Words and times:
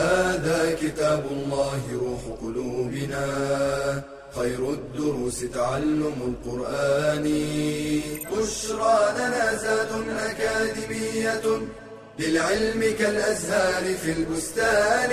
هذا 0.00 0.74
كتاب 0.74 1.24
الله 1.30 1.80
روح 1.92 2.22
قلوبنا. 2.42 3.24
خير 4.30 4.72
الدروس 4.72 5.40
تعلم 5.40 6.18
القرآن. 6.30 7.26
بشرى 8.32 8.98
لنا 9.18 9.54
زاد 9.54 9.92
أكاديمية 10.08 11.46
للعلم 12.18 12.80
كالأزهار 12.98 13.84
في 13.94 14.12
البستان. 14.12 15.10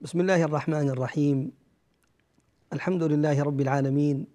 بسم 0.00 0.20
الله 0.20 0.44
الرحمن 0.44 0.88
الرحيم. 0.90 1.52
الحمد 2.72 3.02
لله 3.02 3.42
رب 3.42 3.60
العالمين. 3.60 4.26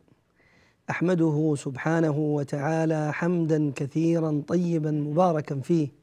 أحمده 0.90 1.56
سبحانه 1.58 2.18
وتعالى 2.18 3.14
حمدا 3.14 3.72
كثيرا 3.76 4.44
طيبا 4.48 4.92
مباركا 4.92 5.60
فيه. 5.60 6.03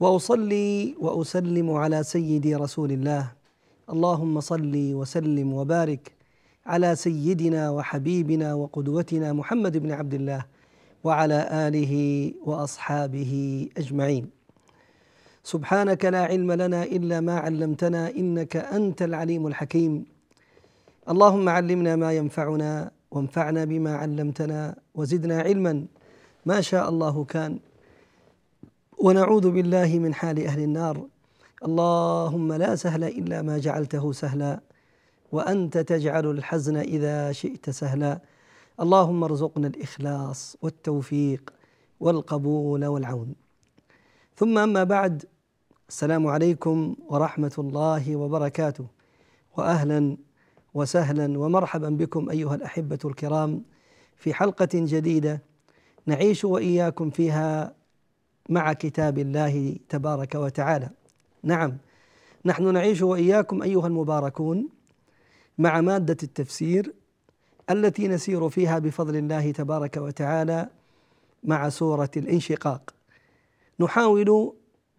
وأصلي 0.00 0.94
وأسلم 1.00 1.70
على 1.70 2.02
سيدي 2.02 2.54
رسول 2.54 2.92
الله. 2.92 3.32
اللهم 3.90 4.40
صل 4.40 4.74
وسلم 4.74 5.52
وبارك 5.52 6.12
على 6.66 6.96
سيدنا 6.96 7.70
وحبيبنا 7.70 8.54
وقدوتنا 8.54 9.32
محمد 9.32 9.76
بن 9.76 9.90
عبد 9.92 10.14
الله 10.14 10.44
وعلى 11.04 11.38
آله 11.68 11.94
وأصحابه 12.44 13.32
أجمعين. 13.76 14.24
سبحانك 15.44 16.04
لا 16.04 16.22
علم 16.24 16.52
لنا 16.52 16.82
إلا 16.84 17.20
ما 17.20 17.36
علمتنا 17.38 18.10
إنك 18.10 18.56
أنت 18.56 19.02
العليم 19.02 19.46
الحكيم. 19.46 20.04
اللهم 21.08 21.48
علمنا 21.48 21.96
ما 21.96 22.12
ينفعنا 22.12 22.90
وانفعنا 23.10 23.64
بما 23.64 23.96
علمتنا 23.96 24.76
وزدنا 24.94 25.36
علما. 25.40 25.84
ما 26.46 26.60
شاء 26.60 26.88
الله 26.88 27.24
كان. 27.24 27.58
ونعوذ 28.98 29.50
بالله 29.50 29.98
من 29.98 30.14
حال 30.14 30.46
أهل 30.46 30.60
النار. 30.60 31.06
اللهم 31.64 32.52
لا 32.52 32.76
سهل 32.76 33.04
إلا 33.04 33.42
ما 33.42 33.58
جعلته 33.58 34.12
سهلا 34.12 34.60
وأنت 35.32 35.78
تجعل 35.78 36.26
الحزن 36.30 36.76
إذا 36.76 37.32
شئت 37.32 37.70
سهلا. 37.70 38.20
اللهم 38.80 39.24
ارزقنا 39.24 39.66
الإخلاص 39.66 40.56
والتوفيق 40.62 41.50
والقبول 42.00 42.84
والعون. 42.84 43.34
ثم 44.36 44.58
أما 44.58 44.84
بعد 44.84 45.24
السلام 45.88 46.26
عليكم 46.26 46.96
ورحمة 47.08 47.54
الله 47.58 48.16
وبركاته. 48.16 48.86
واهلا 49.56 50.16
وسهلا 50.74 51.38
ومرحبا 51.38 51.88
بكم 51.88 52.30
أيها 52.30 52.54
الأحبة 52.54 52.98
الكرام 53.04 53.62
في 54.16 54.34
حلقة 54.34 54.68
جديدة 54.74 55.42
نعيش 56.06 56.44
وإياكم 56.44 57.10
فيها 57.10 57.74
مع 58.48 58.72
كتاب 58.72 59.18
الله 59.18 59.76
تبارك 59.88 60.34
وتعالى. 60.34 60.90
نعم 61.42 61.76
نحن 62.44 62.72
نعيش 62.72 63.02
وإياكم 63.02 63.62
أيها 63.62 63.86
المباركون 63.86 64.68
مع 65.58 65.80
مادة 65.80 66.16
التفسير 66.22 66.94
التي 67.70 68.08
نسير 68.08 68.48
فيها 68.48 68.78
بفضل 68.78 69.16
الله 69.16 69.50
تبارك 69.50 69.96
وتعالى 69.96 70.68
مع 71.44 71.68
سورة 71.68 72.10
الانشقاق. 72.16 72.94
نحاول 73.80 74.54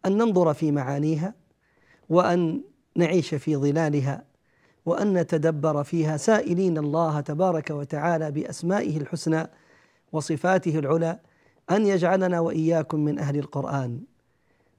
أن 0.05 0.17
ننظر 0.17 0.53
في 0.53 0.71
معانيها 0.71 1.33
وأن 2.09 2.61
نعيش 2.95 3.35
في 3.35 3.55
ظلالها 3.55 4.23
وأن 4.85 5.13
نتدبر 5.13 5.83
فيها 5.83 6.17
سائلين 6.17 6.77
الله 6.77 7.19
تبارك 7.19 7.69
وتعالى 7.69 8.31
بأسمائه 8.31 8.97
الحسنى 8.97 9.47
وصفاته 10.11 10.79
العلى 10.79 11.19
أن 11.71 11.85
يجعلنا 11.85 12.39
وإياكم 12.39 12.99
من 12.99 13.19
أهل 13.19 13.39
القرآن 13.39 14.01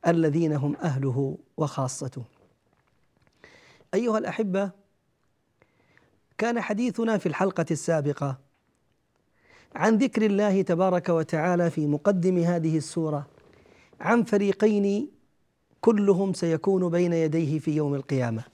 الذين 0.07 0.53
هم 0.53 0.77
أهله 0.77 1.39
وخاصته. 1.57 2.23
أيها 3.95 4.19
الأحبة 4.19 4.71
كان 6.39 6.61
حديثنا 6.61 7.19
في 7.19 7.27
الحلقة 7.27 7.67
السابقة 7.71 8.39
عن 9.75 9.97
ذكر 9.97 10.27
الله 10.27 10.63
تبارك 10.63 11.09
وتعالى 11.09 11.71
في 11.71 11.87
مقدم 11.87 12.39
هذه 12.39 12.77
السورة 12.77 13.27
عن 14.01 14.25
فريقين 14.25 15.11
كلهم 15.81 16.33
سيكون 16.33 16.89
بين 16.89 17.13
يديه 17.13 17.59
في 17.59 17.77
يوم 17.77 17.95
القيامة. 17.95 18.45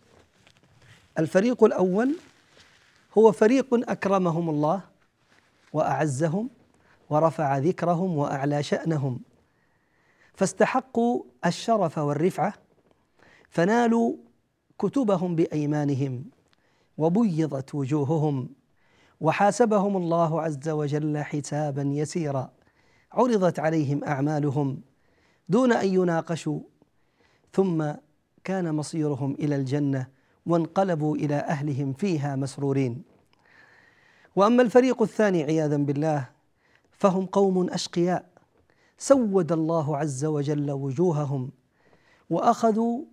الفريق 1.18 1.64
الأول 1.64 2.16
هو 3.18 3.32
فريق 3.32 3.90
أكرمهم 3.90 4.50
الله 4.50 4.80
وأعزهم 5.72 6.50
ورفع 7.12 7.58
ذكرهم 7.58 8.16
وأعلى 8.16 8.62
شأنهم. 8.62 9.20
فاستحقوا 10.34 11.22
الشرف 11.46 11.98
والرفعة 11.98 12.54
فنالوا 13.50 14.16
كتبهم 14.78 15.36
بأيمانهم 15.36 16.24
وبيضت 16.98 17.74
وجوههم 17.74 18.48
وحاسبهم 19.20 19.96
الله 19.96 20.42
عز 20.42 20.68
وجل 20.68 21.18
حسابا 21.18 21.82
يسيرا. 21.82 22.50
عرضت 23.12 23.58
عليهم 23.58 24.04
أعمالهم 24.04 24.80
دون 25.48 25.72
أن 25.72 25.88
يناقشوا. 25.88 26.60
ثم 27.52 27.92
كان 28.44 28.74
مصيرهم 28.74 29.34
إلى 29.34 29.56
الجنة 29.56 30.06
وانقلبوا 30.46 31.16
إلى 31.16 31.34
أهلهم 31.34 31.92
فيها 31.92 32.36
مسرورين. 32.36 33.02
وأما 34.36 34.62
الفريق 34.62 35.02
الثاني 35.02 35.42
عياذا 35.42 35.76
بالله 35.76 36.31
فهم 36.98 37.26
قوم 37.26 37.70
أشقياء. 37.70 38.32
سود 38.98 39.52
الله 39.52 39.96
عز 39.96 40.24
وجل 40.24 40.70
وجوههم 40.70 41.50
وأخذوا 42.30 43.04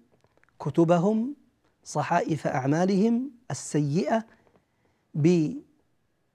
كتبهم 0.60 1.36
صحائف 1.84 2.48
أعمالهم 2.48 3.32
السيئة 3.52 4.26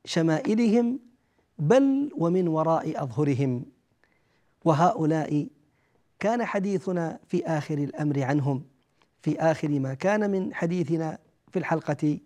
بشمائلهم 0.05 1.00
بل 1.59 2.10
ومن 2.16 2.49
وراء 2.49 3.03
أظهرهم. 3.03 3.65
وهؤلاء 4.65 5.47
كان 6.21 6.44
حديثنا 6.44 7.19
في 7.28 7.47
آخر 7.47 7.78
الأمر 7.78 8.22
عنهم 8.22 8.65
في 9.22 9.41
آخر 9.41 9.69
ما 9.69 9.94
كان 9.94 10.31
من 10.31 10.55
حديثنا 10.55 11.19
في 11.53 11.59
الحلقة 11.59 12.19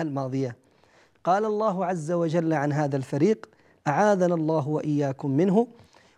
الماضية. 0.00 0.56
قال 1.24 1.44
الله 1.44 1.84
عز 1.84 2.12
وجل 2.12 2.52
عن 2.52 2.72
هذا 2.72 2.96
الفريق 2.96 3.53
أعاذنا 3.86 4.34
الله 4.34 4.68
وإياكم 4.68 5.30
منه 5.30 5.66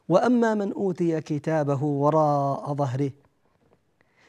وأما 0.09 0.54
من 0.54 0.72
أوتي 0.72 1.21
كتابه 1.21 1.82
وراء 1.84 2.75
ظهره 2.75 3.10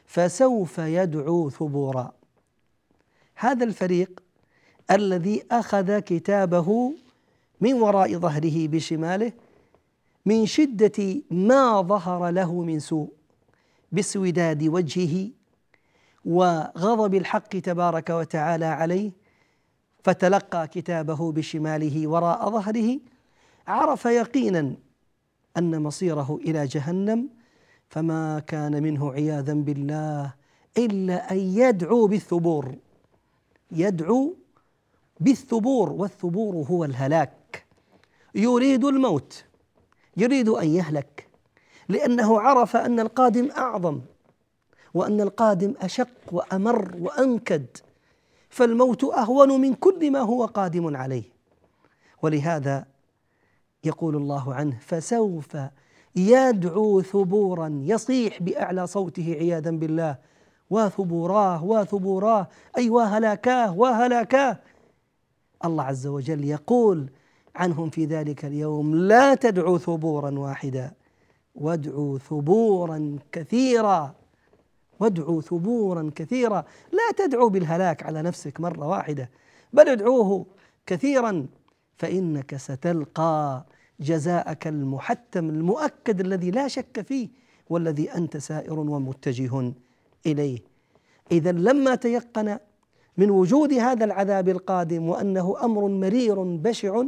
فسوف 0.06 0.78
يدعو 0.78 1.50
ثبورا. 1.50 2.12
هذا 3.34 3.64
الفريق 3.64 4.20
الذي 4.90 5.42
أخذ 5.50 5.98
كتابه 5.98 6.92
من 7.60 7.74
وراء 7.74 8.16
ظهره 8.16 8.68
بشماله 8.68 9.32
من 10.26 10.46
شدة 10.46 11.22
ما 11.30 11.82
ظهر 11.82 12.28
له 12.30 12.62
من 12.62 12.80
سوء 12.80 13.12
باسوداد 13.92 14.62
وجهه 14.62 15.28
وغضب 16.24 17.14
الحق 17.14 17.48
تبارك 17.48 18.10
وتعالى 18.10 18.64
عليه 18.64 19.10
فتلقى 20.04 20.68
كتابه 20.68 21.32
بشماله 21.32 22.06
وراء 22.06 22.50
ظهره 22.50 22.98
عرف 23.68 24.04
يقينا 24.04 24.74
أن 25.56 25.82
مصيره 25.82 26.38
إلى 26.42 26.66
جهنم 26.66 27.28
فما 27.88 28.38
كان 28.38 28.82
منه 28.82 29.12
عياذا 29.12 29.54
بالله 29.54 30.34
إلا 30.78 31.32
أن 31.32 31.36
يدعو 31.36 32.06
بالثبور. 32.06 32.74
يدعو 33.72 34.36
بالثبور 35.20 35.92
والثبور 35.92 36.54
هو 36.54 36.84
الهلاك. 36.84 37.64
يريد 38.34 38.84
الموت 38.84 39.44
يريد 40.16 40.48
أن 40.48 40.68
يهلك 40.68 41.28
لأنه 41.88 42.40
عرف 42.40 42.76
أن 42.76 43.00
القادم 43.00 43.50
أعظم 43.50 44.00
وأن 44.94 45.20
القادم 45.20 45.74
أشق 45.80 46.08
وأمر 46.32 46.96
وأنكد 47.00 47.66
فالموت 48.50 49.04
أهون 49.04 49.60
من 49.60 49.74
كل 49.74 50.10
ما 50.10 50.18
هو 50.18 50.44
قادم 50.44 50.96
عليه. 50.96 51.24
ولهذا 52.22 52.86
يقول 53.84 54.16
الله 54.16 54.54
عنه 54.54 54.78
فسوف 54.80 55.56
يدعو 56.16 57.02
ثبورا 57.02 57.82
يصيح 57.84 58.42
بأعلى 58.42 58.86
صوته 58.86 59.36
عياذا 59.40 59.70
بالله. 59.70 60.16
وثبوراه 60.70 61.64
وثبوراه 61.64 62.48
أي 62.78 62.90
وهلاكاه 62.90 63.78
وهلاكاه. 63.78 64.58
الله 65.64 65.84
عز 65.84 66.06
وجل 66.06 66.44
يقول 66.44 67.10
عنهم 67.56 67.90
في 67.90 68.04
ذلك 68.04 68.44
اليوم 68.44 68.94
لا 68.94 69.34
تدعوا 69.34 69.78
ثبورا 69.78 70.38
واحدا 70.38 70.92
وادعوا 71.54 72.18
ثبورا 72.18 73.18
كثيرا 73.32 74.14
وادعوا 75.00 75.40
ثبورا 75.40 76.10
كثيرا. 76.14 76.64
لا 76.92 77.26
تدعوا 77.26 77.50
بالهلاك 77.50 78.02
على 78.02 78.22
نفسك 78.22 78.60
مرة 78.60 78.86
واحدة 78.86 79.30
بل 79.72 79.88
ادعوه 79.88 80.46
كثيرا. 80.86 81.46
فإنك 81.98 82.56
ستلقى 82.56 83.64
جزاءك 84.00 84.66
المحتم 84.66 85.48
المؤكد 85.48 86.20
الذي 86.20 86.50
لا 86.50 86.68
شك 86.68 87.00
فيه 87.00 87.28
والذي 87.70 88.14
أنت 88.14 88.36
سائر 88.36 88.78
ومتجه 88.78 89.72
إليه. 90.26 90.58
اذا 91.32 91.52
لما 91.52 91.94
تيقن 91.94 92.58
من 93.16 93.30
وجود 93.30 93.72
هذا 93.72 94.04
العذاب 94.04 94.48
القادم 94.48 95.08
وأنه 95.08 95.64
أمر 95.64 95.88
مرير 95.88 96.42
بشع 96.42 97.04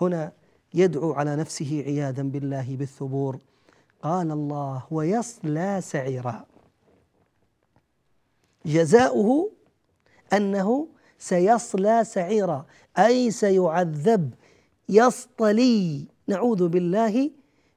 هنا 0.00 0.32
يدعو 0.74 1.12
على 1.12 1.36
نفسه 1.36 1.82
عياذا 1.86 2.22
بالله 2.22 2.76
بالثبور. 2.76 3.38
قال 4.02 4.30
الله 4.30 4.82
ويصلى 4.90 5.80
سعيرا. 5.80 6.46
جزاؤه 8.66 9.50
أنه 10.32 10.88
سيصلى 11.22 12.04
سعيرا 12.04 12.66
أي 12.98 13.30
سيعذب 13.30 14.30
يصطلي. 14.88 16.04
نعوذ 16.28 16.68
بالله 16.68 17.30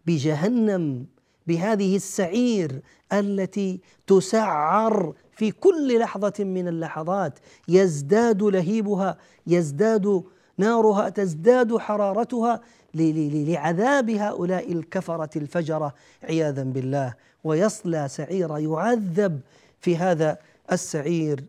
بجهنم 0.05 1.05
بهذه 1.47 1.95
السعير 1.95 2.81
التي 3.13 3.79
تسعر 4.07 5.13
في 5.31 5.51
كل 5.51 5.99
لحظة 5.99 6.33
من 6.39 6.67
اللحظات. 6.67 7.39
يزداد 7.67 8.43
لهيبها 8.43 9.17
يزداد 9.47 10.23
نارها 10.57 11.09
تزداد 11.09 11.77
حرارتها 11.77 12.61
لعذاب 12.93 14.09
هؤلاء 14.09 14.71
الكفرة 14.71 15.37
الفجرة 15.37 15.93
عياذا 16.23 16.63
بالله. 16.63 17.13
ويصلى 17.43 18.07
سعيرا 18.07 18.57
يعذب 18.57 19.39
في 19.79 19.97
هذا 19.97 20.37
السعير. 20.71 21.43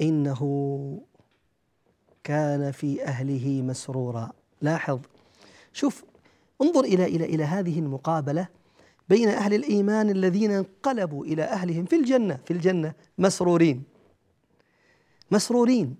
إنه 0.00 0.40
كان 2.24 2.70
في 2.70 3.04
أهله 3.04 3.62
مسرورا. 3.62 4.32
لاحظ. 4.62 5.00
شوف 5.72 6.04
انظر 6.62 6.84
إلى 6.84 7.04
إلى 7.04 7.24
إلى 7.24 7.44
هذه 7.44 7.78
المقابلة 7.78 8.48
بين 9.08 9.28
أهل 9.28 9.54
الإيمان 9.54 10.10
الذين 10.10 10.50
انقلبوا 10.50 11.24
إلى 11.24 11.42
أهلهم 11.42 11.84
في 11.84 11.96
الجنة 11.96 12.38
في 12.44 12.52
الجنة 12.52 12.92
مسرورين. 13.18 13.82
مسرورين. 15.30 15.96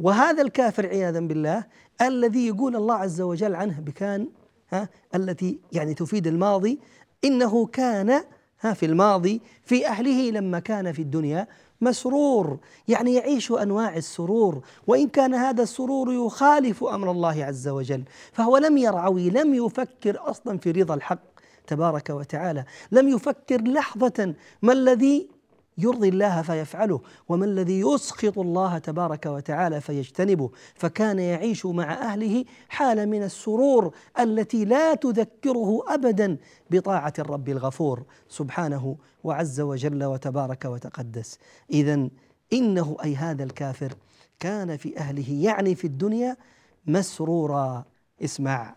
وهذا 0.00 0.42
الكافر 0.42 0.86
عياذا 0.86 1.20
بالله 1.20 1.64
الذي 2.02 2.46
يقول 2.46 2.76
الله 2.76 2.94
عز 2.94 3.20
وجل 3.20 3.54
عنه 3.54 3.80
بكان 3.80 4.28
ها 4.72 4.88
التي 5.14 5.58
يعني 5.72 5.94
تفيد 5.94 6.26
الماضي 6.26 6.80
إنه 7.24 7.66
كان 7.66 8.24
ها 8.60 8.72
في 8.74 8.86
الماضي 8.86 9.40
في 9.62 9.86
أهله 9.86 10.30
لما 10.30 10.58
كان 10.58 10.92
في 10.92 11.02
الدنيا 11.02 11.46
مسرور 11.80 12.58
يعني 12.88 13.14
يعيش 13.14 13.52
أنواع 13.52 13.96
السرور 13.96 14.60
وإن 14.86 15.08
كان 15.08 15.34
هذا 15.34 15.62
السرور 15.62 16.12
يخالف 16.12 16.84
أمر 16.84 17.10
الله 17.10 17.44
عز 17.44 17.68
وجل 17.68 18.02
فهو 18.32 18.56
لم 18.56 18.78
يرعوي 18.78 19.30
لم 19.30 19.54
يفكر 19.54 20.30
أصلا 20.30 20.58
في 20.58 20.70
رضا 20.70 20.94
الحق 20.94 21.34
تبارك 21.66 22.10
وتعالى 22.10 22.64
لم 22.92 23.08
يفكر 23.08 23.62
لحظة 23.62 24.34
ما 24.62 24.72
الذي 24.72 25.33
يرضي 25.78 26.08
الله 26.08 26.42
فيفعله 26.42 27.00
وما 27.28 27.44
الذي 27.44 27.80
يسخط 27.80 28.38
الله 28.38 28.78
تبارك 28.78 29.26
وتعالى 29.26 29.80
فيجتنبه. 29.80 30.50
فكان 30.74 31.18
يعيش 31.18 31.66
مع 31.66 31.92
أهله 31.92 32.44
حاله 32.68 33.04
من 33.04 33.22
السرور 33.22 33.94
التي 34.20 34.64
لا 34.64 34.94
تذكره 34.94 35.84
ابدا 35.88 36.36
بطاعة 36.70 37.12
الرب 37.18 37.48
الغفور 37.48 38.04
سبحانه 38.28 38.96
وعز 39.24 39.60
وجل 39.60 40.04
وتبارك 40.04 40.64
وتقدس. 40.64 41.38
اذا 41.70 42.08
إنه 42.52 42.96
أي 43.04 43.16
هذا 43.16 43.44
الكافر 43.44 43.92
كان 44.40 44.76
في 44.76 44.98
أهله 44.98 45.32
يعني 45.32 45.74
في 45.74 45.86
الدنيا 45.86 46.36
مسرورا. 46.86 47.84
اسمع 48.24 48.76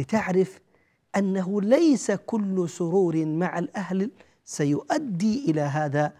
لتعرف 0.00 0.60
أنه 1.16 1.60
ليس 1.60 2.10
كل 2.10 2.68
سرور 2.68 3.26
مع 3.26 3.58
الأهل 3.58 4.10
سيؤدي 4.48 5.50
إلى 5.50 5.60
هذا. 5.60 6.12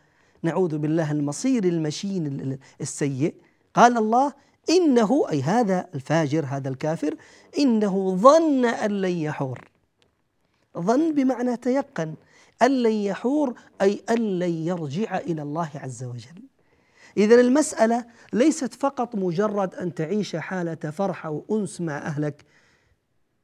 نعوذ 0.42 0.78
بالله 0.78 1.12
المصير 1.12 1.64
المشين 1.64 2.58
السيء. 2.80 3.34
قال 3.75 3.96
الله 3.96 4.32
إنه 4.70 5.26
أي 5.30 5.42
هذا 5.42 5.86
الفاجر 5.94 6.44
هذا 6.46 6.69
الكافر 6.69 7.14
إنه 7.58 8.16
ظن 8.16 8.64
أن 8.64 8.90
لن 8.90 9.10
يحور. 9.10 9.69
ظن 10.78 11.14
بمعنى 11.14 11.56
تيقن. 11.56 12.14
أن 12.62 12.82
لن 12.82 12.92
يحور 12.92 13.54
أي 13.82 14.02
أن 14.10 14.38
لن 14.38 14.50
يرجع 14.50 15.19
إلى 15.19 15.42
الله 15.42 15.70
عز 15.75 16.04
وجل. 16.04 16.42
اذا 17.16 17.34
المسألة 17.40 18.04
ليست 18.32 18.75
فقط 18.75 19.14
مجرد 19.14 19.75
أن 19.75 19.94
تعيش 19.94 20.36
حالة 20.36 20.90
فرحه 20.90 21.42
وانس 21.48 21.80
مع 21.80 21.98
أهلك. 21.98 22.44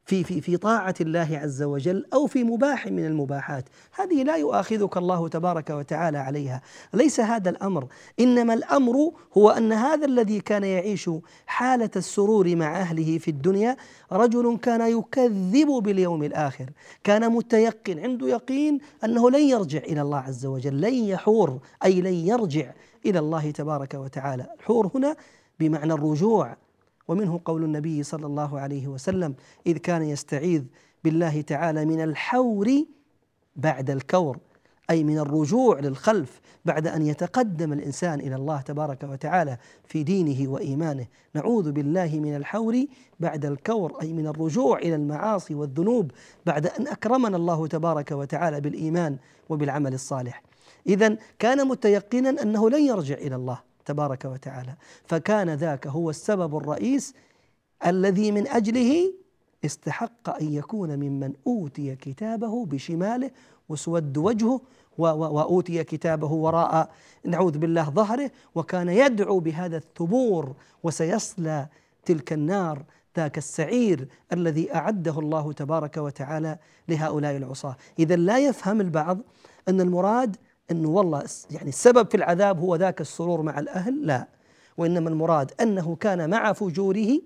في 0.07 0.25
في 0.25 0.41
في 0.41 0.57
طاعة 0.57 0.95
الله 1.01 1.39
عز 1.43 1.63
وجل 1.63 2.05
أو 2.13 2.27
في 2.27 2.45
مباح 2.45 2.87
من 2.87 3.07
المباحات، 3.07 3.65
هذه 3.93 4.23
لا 4.23 4.37
يؤاخذك 4.37 4.97
الله 4.97 5.29
تبارك 5.29 5.71
وتعالى 5.71 6.19
عليها، 6.19 6.63
ليس 6.95 7.21
هذا 7.21 7.51
الأمر، 7.51 7.87
إنما 8.21 8.55
الأمر 8.55 9.13
هو 9.39 9.51
أن 9.51 9.73
هذا 9.73 10.07
الذي 10.07 10.41
كان 10.41 10.65
يعيش 10.65 11.11
حالة 11.47 11.91
السرور 11.97 12.57
مع 12.57 12.81
أهله 12.81 13.19
في 13.19 13.31
الدنيا 13.31 13.77
رجل 14.13 14.59
كان 14.63 14.99
يكذب 14.99 15.69
باليوم 15.83 16.23
الآخر، 16.23 16.71
كان 17.05 17.33
متيقن 17.33 17.99
عنده 17.99 18.29
يقين 18.29 18.79
أنه 19.05 19.31
لن 19.31 19.41
يرجع 19.49 19.79
إلى 19.79 20.03
الله 20.03 20.19
عز 20.19 20.47
وجل، 20.47 20.81
لن 20.81 20.95
يحور 20.95 21.59
أي 21.85 22.01
لن 22.01 22.15
يرجع 22.15 22.73
إلى 23.07 23.19
الله 23.19 23.51
تبارك 23.51 23.95
وتعالى، 23.95 24.47
الحور 24.59 24.91
هنا 24.95 25.17
بمعنى 25.61 25.93
الرجوع. 25.93 26.57
ومنه 27.09 27.41
قول 27.45 27.65
النبي 27.65 28.03
صلى 28.03 28.27
الله 28.27 28.61
عليه 28.61 28.89
وسلم 28.89 29.35
إذ 29.67 29.77
كان 29.77 30.03
يستعيذ 30.03 30.63
بالله 31.05 31.41
تعالى 31.41 31.85
من 31.85 32.01
الحور 32.01 32.85
بعد 33.57 33.91
الكور 33.91 34.39
أي 34.91 35.05
من 35.05 35.19
الرجوع 35.19 35.81
للخلف 35.81 36.41
بعد 36.65 36.87
أن 36.87 37.03
يتقدم 37.03 37.73
الإنسان 37.73 38.21
إلى 38.21 38.35
الله 38.35 38.61
تبارك 38.61 39.03
وتعالى 39.03 39.59
في 39.85 40.03
دينه 40.03 40.51
وإيمانه. 40.51 41.07
نعوذ 41.35 41.73
بالله 41.73 42.21
من 42.21 42.37
الحور 42.37 42.85
بعد 43.21 43.45
الكور 43.45 44.01
أي 44.03 44.13
من 44.13 44.27
الرجوع 44.27 44.79
إلى 44.79 44.95
المعاصي 44.95 45.55
والذنوب 45.55 46.11
بعد 46.47 46.67
أن 46.67 46.89
أكرمنا 46.89 47.37
الله 47.37 47.67
تبارك 47.67 48.13
وتعالى 48.13 48.61
بالإيمان 48.61 49.17
وبالعمل 49.49 49.95
الصالح. 49.95 50.43
اذا 50.87 51.17
كان 51.39 51.69
متيقنا 51.69 52.43
أنه 52.43 52.71
لن 52.71 52.87
يرجع 52.87 53.15
إلى 53.15 53.37
الله. 53.37 53.74
تبارك 53.85 54.25
وتعالى. 54.25 54.75
فكان 55.05 55.51
ذاك 55.51 55.87
هو 55.87 56.11
السبب 56.11 56.57
الرئيس 56.57 57.15
الذي 57.87 58.33
من 58.33 58.49
أجله 58.49 59.13
استحق 59.65 60.43
أن 60.43 60.53
يكون 60.53 60.97
ممن 60.97 61.33
أوتي 61.47 61.97
كتابه 61.97 62.67
بشماله 62.67 63.31
وسود 63.69 64.19
وجهه 64.19 64.61
وأوتي 64.99 65.85
كتابه 65.85 66.33
وراء 66.33 66.91
نعوذ 67.25 67.59
بالله 67.59 67.91
ظهره 67.91 68.31
وكان 68.55 68.89
يدعو 68.89 69.39
بهذا 69.39 69.77
الثبور 69.77 70.55
وسيصلى 70.83 71.67
تلك 72.05 72.33
النار 72.33 72.85
ذاك 73.17 73.39
السعير 73.39 74.09
الذي 74.33 74.75
أعده 74.75 75.19
الله 75.19 75.53
تبارك 75.53 75.97
وتعالى 75.97 76.59
لهؤلاء 76.89 77.37
العصاة، 77.37 77.77
اذا 77.99 78.17
لا 78.17 78.39
يفهم 78.39 78.81
البعض 78.81 79.19
أن 79.69 79.81
المراد 79.81 80.37
إنه 80.71 80.89
والله 80.89 81.25
يعني 81.51 81.69
السبب 81.69 82.11
في 82.11 82.17
العذاب 82.17 82.59
هو 82.59 82.77
ذاك 82.77 83.01
السرور 83.01 83.43
مع 83.43 83.59
الأهل؟ 83.59 84.07
لا. 84.07 84.29
وإنما 84.77 85.11
المراد 85.11 85.53
أنه 85.61 85.97
كان 85.97 86.31
مع 86.31 86.53
فجوره 86.53 87.21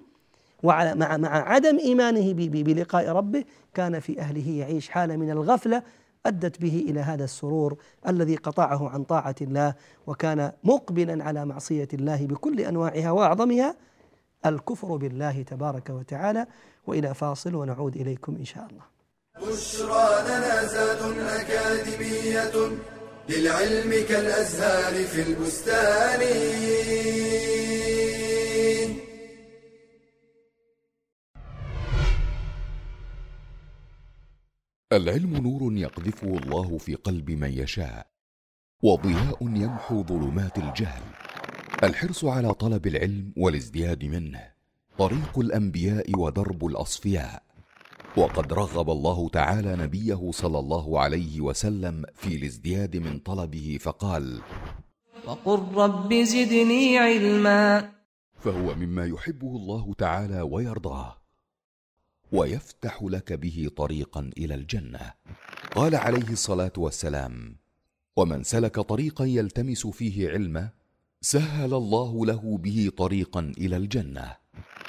وعلى 0.62 0.94
مع 0.94 1.16
مع 1.16 1.48
عدم 1.48 1.78
إيمانه 1.78 2.32
بلقاء 2.32 3.08
ربه 3.08 3.44
كان 3.74 4.00
في 4.00 4.20
أهله 4.20 4.50
يعيش 4.50 4.88
حالة 4.88 5.16
من 5.16 5.30
الغفلة 5.30 5.82
أدت 6.26 6.60
به 6.60 6.84
إلى 6.88 7.00
هذا 7.00 7.24
السرور 7.24 7.76
الذي 8.08 8.36
قطعه 8.36 8.88
عن 8.88 9.04
طاعة 9.04 9.34
الله 9.40 9.74
وكان 10.06 10.52
مقبلا 10.64 11.24
على 11.24 11.44
معصية 11.44 11.88
الله 11.94 12.26
بكل 12.26 12.60
أنواعها 12.60 13.10
وأعظمها 13.10 13.76
الكفر 14.46 14.96
بالله 14.96 15.42
تبارك 15.42 15.90
وتعالى. 15.90 16.46
وإلى 16.86 17.14
فاصل 17.14 17.54
ونعود 17.54 17.96
إليكم 17.96 18.36
إن 18.36 18.44
شاء 18.44 18.66
الله. 18.70 18.82
بشرى 19.48 20.22
لنا 20.28 20.64
زاد 20.66 21.18
أكاديمية 21.18 22.70
للعلم 23.28 23.90
كالأزهار 24.08 25.04
في 25.04 25.22
البستان. 25.22 26.20
العلم 34.92 35.36
نور 35.36 35.72
يقذفه 35.72 36.26
الله 36.26 36.78
في 36.78 36.94
قلب 36.94 37.30
من 37.30 37.52
يشاء 37.52 38.06
وضياء 38.82 39.38
يمحو 39.42 40.02
ظلمات 40.02 40.58
الجهل. 40.58 41.02
الحرص 41.82 42.24
على 42.24 42.54
طلب 42.54 42.86
العلم 42.86 43.32
والازدياد 43.36 44.04
منه 44.04 44.52
طريق 44.98 45.38
الأنبياء 45.38 46.18
ودرب 46.18 46.66
الأصفياء. 46.66 47.47
وقد 48.16 48.52
رغب 48.52 48.90
الله 48.90 49.28
تعالى 49.28 49.76
نبيه 49.76 50.30
صلى 50.30 50.58
الله 50.58 51.00
عليه 51.00 51.40
وسلم 51.40 52.04
في 52.14 52.36
الازدياد 52.36 52.96
من 52.96 53.18
طلبه 53.18 53.78
فقال 53.80 54.40
وقل 55.26 55.74
رب 55.74 56.14
زدني 56.14 56.98
علما. 56.98 57.92
فهو 58.40 58.74
مما 58.74 59.06
يحبه 59.06 59.56
الله 59.56 59.94
تعالى 59.98 60.40
ويرضاه 60.40 61.16
ويفتح 62.32 63.02
لك 63.02 63.32
به 63.32 63.70
طريقا 63.76 64.30
إلى 64.38 64.54
الجنة. 64.54 65.12
قال 65.74 65.94
عليه 65.94 66.30
الصلاة 66.30 66.72
والسلام 66.76 67.56
ومن 68.16 68.42
سلك 68.42 68.80
طريقا 68.80 69.24
يلتمس 69.24 69.86
فيه 69.86 70.30
علما 70.30 70.70
سهل 71.20 71.74
الله 71.74 72.26
له 72.26 72.58
به 72.58 72.90
طريقا 72.96 73.52
إلى 73.58 73.76
الجنة. 73.76 74.36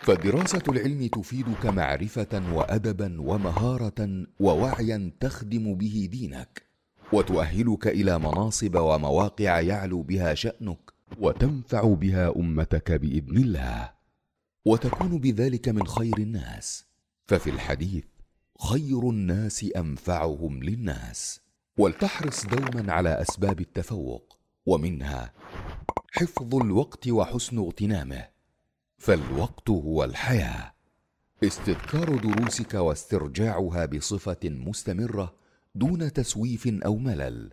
فدراسة 0.01 0.63
العلم 0.69 1.07
تفيدك 1.07 1.65
معرفة 1.65 2.53
وادبا 2.53 3.21
ومهارة 3.21 4.25
ووعيا 4.39 5.11
تخدم 5.19 5.75
به 5.75 6.07
دينك 6.11 6.63
وتؤهلك 7.13 7.87
إلى 7.87 8.19
مناصب 8.19 8.75
ومواقع 8.75 9.59
يعلو 9.59 10.01
بها 10.01 10.33
شأنك 10.33 10.79
وتنفع 11.19 11.93
بها 11.93 12.35
أمتك 12.35 12.91
بإذن 12.91 13.37
الله. 13.37 13.91
وتكون 14.65 15.17
بذلك 15.19 15.69
من 15.69 15.87
خير 15.87 16.17
الناس. 16.17 16.85
ففي 17.27 17.49
الحديث 17.49 18.03
خير 18.69 19.09
الناس 19.09 19.65
أنفعهم 19.75 20.63
للناس 20.63 21.41
ولتحرص 21.77 22.45
دوما 22.45 22.93
على 22.93 23.21
أسباب 23.21 23.59
التفوق 23.59 24.37
ومنها 24.65 25.33
حفظ 26.11 26.55
الوقت 26.55 27.07
وحسن 27.07 27.57
اغتنامه. 27.57 28.38
فالوقت 28.99 29.69
هو 29.69 30.03
الحياة. 30.03 30.73
استذكار 31.43 32.17
دروسك 32.17 32.73
واسترجاعها 32.73 33.85
بصفة 33.85 34.37
مستمرة 34.43 35.33
دون 35.75 36.13
تسويف 36.13 36.67
أو 36.67 36.97
ملل. 36.97 37.51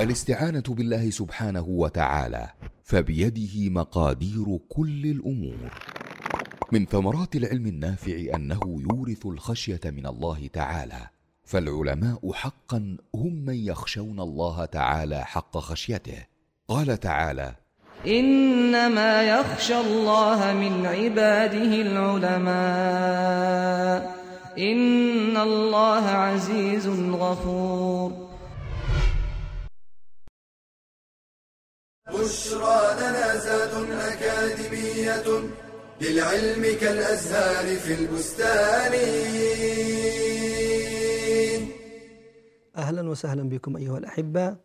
الاستعانة 0.00 0.62
بالله 0.68 1.10
سبحانه 1.10 1.64
وتعالى 1.68 2.50
فبيده 2.82 3.70
مقادير 3.70 4.58
كل 4.68 5.06
الأمور. 5.06 5.70
من 6.72 6.86
ثمرات 6.86 7.36
العلم 7.36 7.66
النافع 7.66 8.34
أنه 8.34 8.60
يورث 8.64 9.26
الخشية 9.26 9.80
من 9.84 10.06
الله 10.06 10.46
تعالى 10.46 11.08
فالعلماء 11.44 12.32
حقا 12.32 12.96
هم 13.14 13.44
من 13.44 13.56
يخشون 13.56 14.20
الله 14.20 14.64
تعالى 14.64 15.24
حق 15.24 15.58
خشيته. 15.58 16.26
قال 16.68 17.00
تعالى 17.00 17.54
إنما 18.06 19.22
يخشى 19.22 19.80
الله 19.80 20.52
من 20.52 20.86
عباده 20.86 21.72
العلماء. 21.82 22.98
إن 24.58 25.36
الله 25.36 26.04
عزيز 26.04 26.88
غفور. 26.88 28.28
بشرى 32.08 32.80
لنا 33.00 33.36
زاد 33.36 33.90
أكاديمية 33.90 35.28
للعلم 36.00 36.76
كالأزهار 36.80 37.76
في 37.76 37.94
البستان. 37.94 38.92
أهلا 42.76 43.08
وسهلا 43.08 43.48
بكم 43.48 43.76
أيها 43.76 43.98
الأحبة. 43.98 44.56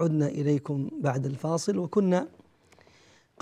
عدنا 0.00 0.26
إليكم 0.26 0.90
بعد 1.00 1.26
الفاصل 1.26 1.78
وكنا 1.78 2.28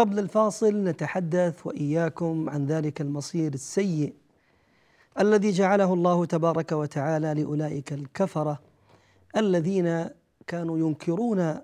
قبل 0.01 0.19
الفاصل 0.19 0.85
نتحدث 0.85 1.67
وإياكم 1.67 2.51
عن 2.51 2.67
ذلك 2.67 3.01
المصير 3.01 3.55
السيء 3.55 4.15
الذي 5.21 5.51
جعله 5.51 5.95
الله 5.95 6.25
تبارك 6.25 6.73
وتعالى 6.73 7.35
لأولئك 7.35 7.93
الكفرة 7.93 8.61
الذين 9.37 10.09
كانوا 10.47 10.79
ينكرون 10.79 11.59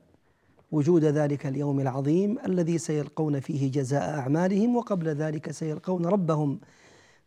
وجود 0.72 1.04
ذلك 1.04 1.46
اليوم 1.46 1.80
العظيم 1.80 2.38
الذي 2.46 2.78
سيلقون 2.78 3.40
فيه 3.40 3.70
جزاء 3.70 4.18
أعمالهم 4.18 4.76
وقبل 4.76 5.08
ذلك 5.08 5.50
سيلقون 5.50 6.06
ربهم 6.06 6.60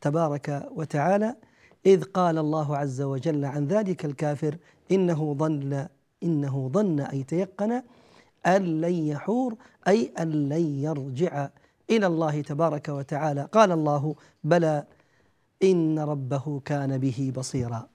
تبارك 0.01 0.69
وتعالى 0.75 1.35
إذ 1.85 2.03
قال 2.03 2.37
الله 2.37 2.77
عز 2.77 3.01
وجل 3.01 3.45
عن 3.45 3.67
ذلك 3.67 4.05
الكافر 4.05 4.57
إنه 4.91 5.33
ظن 5.33 5.87
إنه 6.23 6.69
ظن 6.73 6.99
اي 6.99 7.23
تيقن 7.23 7.81
أن 8.46 8.81
لن 8.81 8.93
يحور 8.93 9.55
أي 9.88 10.12
أن 10.19 10.50
لن 10.50 10.84
يرجع 10.84 11.50
إلى 11.89 12.08
الله 12.08 12.41
تبارك 12.41 12.89
وتعالى. 12.89 13.50
قال 13.51 13.72
الله 13.72 14.15
بلى 14.43 14.84
إن 15.63 16.00
ربه 16.00 16.62
كان 16.65 16.98
به 16.98 17.34
بصيرا. 17.36 17.88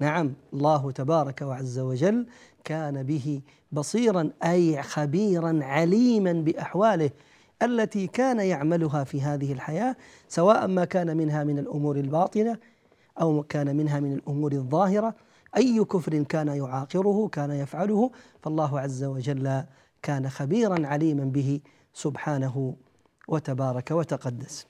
نعم 0.00 0.32
الله 0.54 0.90
تبارك 0.90 1.42
وعز 1.42 1.78
وجل 1.78 2.26
كان 2.64 3.02
به 3.02 3.40
بصيرا 3.72 4.30
أي 4.44 4.82
خبيرا 4.82 5.58
عليما 5.62 6.32
بأحواله 6.32 7.10
التي 7.62 8.06
كان 8.06 8.40
يعملها 8.40 9.04
في 9.04 9.22
هذه 9.22 9.52
الحياة 9.52 9.96
سواء 10.28 10.66
ما 10.66 10.84
كان 10.84 11.16
منها 11.16 11.44
من 11.44 11.58
الأمور 11.58 11.96
الباطنة 11.96 12.58
أو 13.20 13.42
كان 13.42 13.76
منها 13.76 14.00
من 14.00 14.12
الأمور 14.12 14.52
الظاهرة. 14.52 15.14
أي 15.56 15.84
كفر 15.84 16.22
كان 16.22 16.48
يعاقره 16.48 17.28
كان 17.28 17.50
يفعله 17.50 18.10
فالله 18.42 18.80
عز 18.80 19.04
وجل 19.04 19.64
كان 20.02 20.28
خبيرا 20.28 20.86
عليما 20.86 21.24
به 21.24 21.60
سبحانه 21.92 22.76
وتبارك 23.28 23.90
وتقدس. 23.90 24.66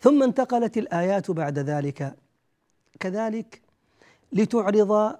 ثم 0.00 0.22
انتقلت 0.22 0.78
الآيات 0.78 1.30
بعد 1.30 1.58
ذلك. 1.58 2.16
كذلك 3.00 3.62
لتعرض 4.32 5.16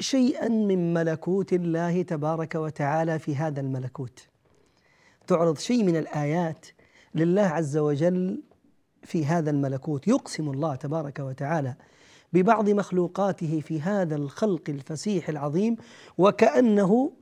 شيئا 0.00 0.48
من 0.48 0.94
ملكوت 0.94 1.52
الله 1.52 2.02
تبارك 2.02 2.54
وتعالى 2.54 3.18
في 3.18 3.36
هذا 3.36 3.60
الملكوت. 3.60 4.28
تعرض 5.26 5.58
شيء 5.58 5.84
من 5.84 5.96
الآيات 5.96 6.66
لله 7.14 7.42
عز 7.42 7.76
وجل 7.76 8.42
في 9.02 9.26
هذا 9.26 9.50
الملكوت. 9.50 10.08
يقسم 10.08 10.50
الله 10.50 10.74
تبارك 10.74 11.18
وتعالى 11.18 11.74
ببعض 12.32 12.70
مخلوقاته 12.70 13.60
في 13.60 13.80
هذا 13.80 14.16
الخلق 14.16 14.62
الفسيح 14.68 15.28
العظيم 15.28 15.76
وكأنه 16.18 17.12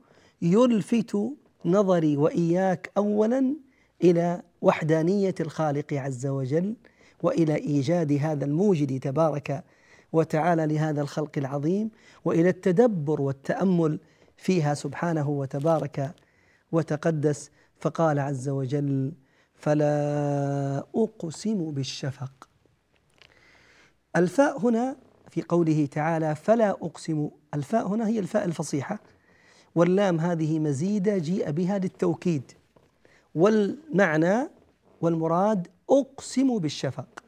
يلفت 0.41 1.17
نظري 1.65 2.17
وإياك 2.17 2.91
اولا 2.97 3.55
إلى 4.03 4.41
وحدانية 4.61 5.35
الخالق 5.39 5.93
عز 5.93 6.25
وجل 6.27 6.75
وإلى 7.23 7.55
إيجاد 7.55 8.11
هذا 8.11 8.45
الموجد 8.45 8.99
تبارك 8.99 9.63
وتعالى 10.13 10.65
لهذا 10.65 11.01
الخلق 11.01 11.31
العظيم 11.37 11.91
وإلى 12.25 12.49
التدبر 12.49 13.21
والتأمل 13.21 13.99
فيها 14.37 14.73
سبحانه 14.73 15.29
وتبارك 15.29 16.15
وتقدس. 16.71 17.51
فقال 17.79 18.19
عز 18.19 18.49
وجل 18.49 19.13
فلا 19.53 20.85
أقسم 20.95 21.71
بالشفق 21.71 22.49
الفاء 24.15 24.59
هنا 24.59 24.95
في 25.29 25.41
قوله 25.41 25.85
تعالى 25.85 26.35
فلا 26.35 26.69
أقسم 26.69 27.29
الفاء 27.53 27.87
هنا 27.87 28.07
هي 28.07 28.19
الفاء 28.19 28.45
الفصيحة. 28.45 28.99
واللام 29.75 30.19
هذه 30.19 30.59
مزيدة 30.59 31.17
جيء 31.17 31.51
بها 31.51 31.77
للتوكيد. 31.77 32.51
والمعنى 33.35 34.49
والمراد 35.01 35.67
أقسم 35.89 36.57
بالشفق. 36.59 37.23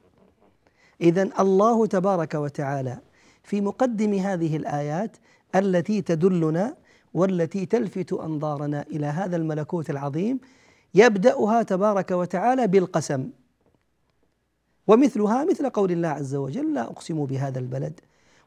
اذا 1.01 1.29
الله 1.39 1.85
تبارك 1.85 2.33
وتعالى 2.33 2.97
في 3.43 3.61
مقدم 3.61 4.13
هذه 4.13 4.57
الآيات 4.57 5.17
التي 5.55 6.01
تدلنا 6.01 6.75
والتي 7.13 7.65
تلفت 7.65 8.13
أنظارنا 8.13 8.81
إلى 8.81 9.05
هذا 9.05 9.35
الملكوت 9.35 9.89
العظيم 9.89 10.39
يبدأها 10.93 11.63
تبارك 11.63 12.11
وتعالى 12.11 12.67
بالقسم. 12.67 13.29
ومثلها 14.87 15.45
مثل 15.45 15.69
قول 15.69 15.91
الله 15.91 16.07
عز 16.07 16.35
وجل 16.35 16.73
لا 16.73 16.81
أقسم 16.81 17.25
بهذا 17.25 17.59
البلد. 17.59 17.99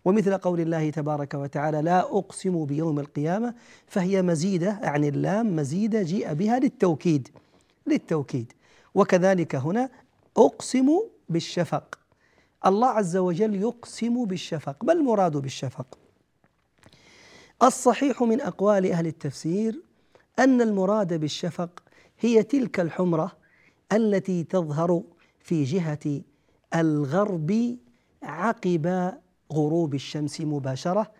ومثل 0.04 0.38
قول 0.38 0.61
الله 0.61 0.90
تبارك 0.90 1.35
وتعالى 1.35 1.82
لا 1.82 2.00
أقسم 2.00 2.64
بيوم 2.64 2.99
القيامة 2.99 3.54
فهي 3.87 4.23
مزيدة 4.23 4.80
عن 4.82 5.04
اللام 5.04 5.56
مزيدة 5.56 6.02
جيء 6.02 6.32
بها 6.32 6.59
للتوكيد 6.59 7.28
للتوكيد. 7.87 8.52
وكذلك 8.94 9.54
هنا 9.54 9.90
أقسم 10.37 10.88
بالشفق. 11.28 11.99
الله 12.66 12.88
عز 12.88 13.16
وجل 13.16 13.54
يقسم 13.54 14.25
بالشفق. 14.25 14.85
ما 14.85 14.92
المراد 14.92 15.37
بالشفق؟ 15.37 15.99
الصحيح 17.62 18.23
من 18.23 18.40
أقوال 18.40 18.92
أهل 18.92 19.06
التفسير 19.06 19.82
أن 20.38 20.61
المراد 20.61 21.20
بالشفق 21.20 21.82
هي 22.20 22.42
تلك 22.42 22.80
الحمرة 22.80 23.32
التي 23.92 24.44
تظهر 24.44 25.02
في 25.40 25.64
جهة 25.64 26.23
الغرب 26.74 27.76
عقب 28.22 29.12
غروب 29.52 29.94
الشمس 29.94 30.40
مباشرة 30.40 31.10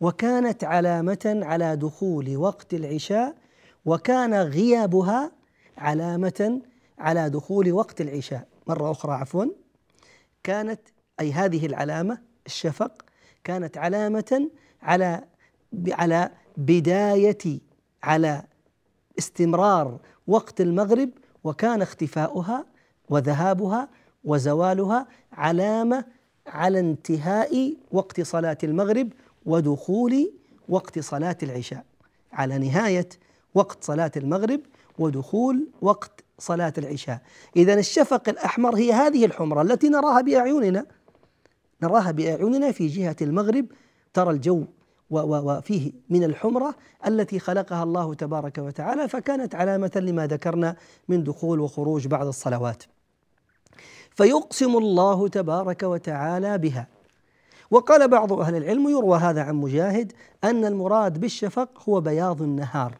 وكانت 0.00 0.64
علامة 0.64 1.40
على 1.42 1.76
دخول 1.76 2.36
وقت 2.36 2.74
العشاء 2.74 3.34
وكان 3.84 4.34
غيابها 4.34 5.32
علامة 5.78 6.60
على 6.98 7.30
دخول 7.30 7.72
وقت 7.72 8.00
العشاء. 8.00 8.48
مرة 8.66 8.90
أخرى 8.90 9.12
عفوا 9.12 9.44
كانت 10.42 10.80
أي 11.20 11.32
هذه 11.32 11.66
العلامة 11.66 12.18
الشفق 12.46 13.04
كانت 13.44 13.78
علامة 13.78 14.50
على 14.82 15.24
على 15.88 16.30
بداية 16.56 17.60
على 18.02 18.42
استمرار 19.18 20.00
وقت 20.26 20.60
المغرب 20.60 21.10
وكان 21.44 21.82
اختفاؤها 21.82 22.66
وذهابها 23.08 23.88
وزوالها 24.24 25.06
علامة 25.32 26.04
على 26.46 26.80
انتهاء 26.80 27.74
وقت 27.92 28.20
صلاة 28.20 28.58
المغرب 28.64 29.12
ودخول 29.46 30.32
وقت 30.68 30.98
صلاة 30.98 31.36
العشاء. 31.42 31.84
على 32.32 32.58
نهاية 32.58 33.08
وقت 33.54 33.84
صلاة 33.84 34.12
المغرب 34.16 34.60
ودخول 34.98 35.68
وقت 35.82 36.24
صلاة 36.38 36.72
العشاء. 36.78 37.20
إذا 37.56 37.74
الشفق 37.74 38.28
الأحمر 38.28 38.76
هي 38.76 38.92
هذه 38.92 39.24
الحمرة 39.24 39.62
التي 39.62 39.88
نراها 39.88 40.20
بأعيننا. 40.20 40.86
نراها 41.82 42.10
بأعيننا 42.10 42.72
في 42.72 42.86
جهة 42.86 43.16
المغرب. 43.22 43.66
ترى 44.14 44.30
الجو 44.30 44.64
وفيه 45.10 45.92
من 46.10 46.24
الحمرة 46.24 46.74
التي 47.06 47.38
خلقها 47.38 47.82
الله 47.82 48.14
تبارك 48.14 48.58
وتعالى 48.58 49.08
فكانت 49.08 49.54
علامة 49.54 49.90
لما 49.96 50.26
ذكرنا 50.26 50.76
من 51.08 51.24
دخول 51.24 51.60
وخروج 51.60 52.06
بعض 52.06 52.26
الصلوات. 52.26 52.82
فيقسم 54.14 54.76
الله 54.76 55.28
تبارك 55.28 55.82
وتعالى 55.82 56.58
بها. 56.58 56.86
وقال 57.70 58.08
بعض 58.08 58.32
أهل 58.32 58.56
العلم 58.56 58.88
يروى 58.88 59.18
هذا 59.18 59.42
عن 59.42 59.54
مجاهد 59.54 60.12
أن 60.44 60.64
المراد 60.64 61.20
بالشفق 61.20 61.68
هو 61.88 62.00
بياض 62.00 62.42
النهار. 62.42 62.94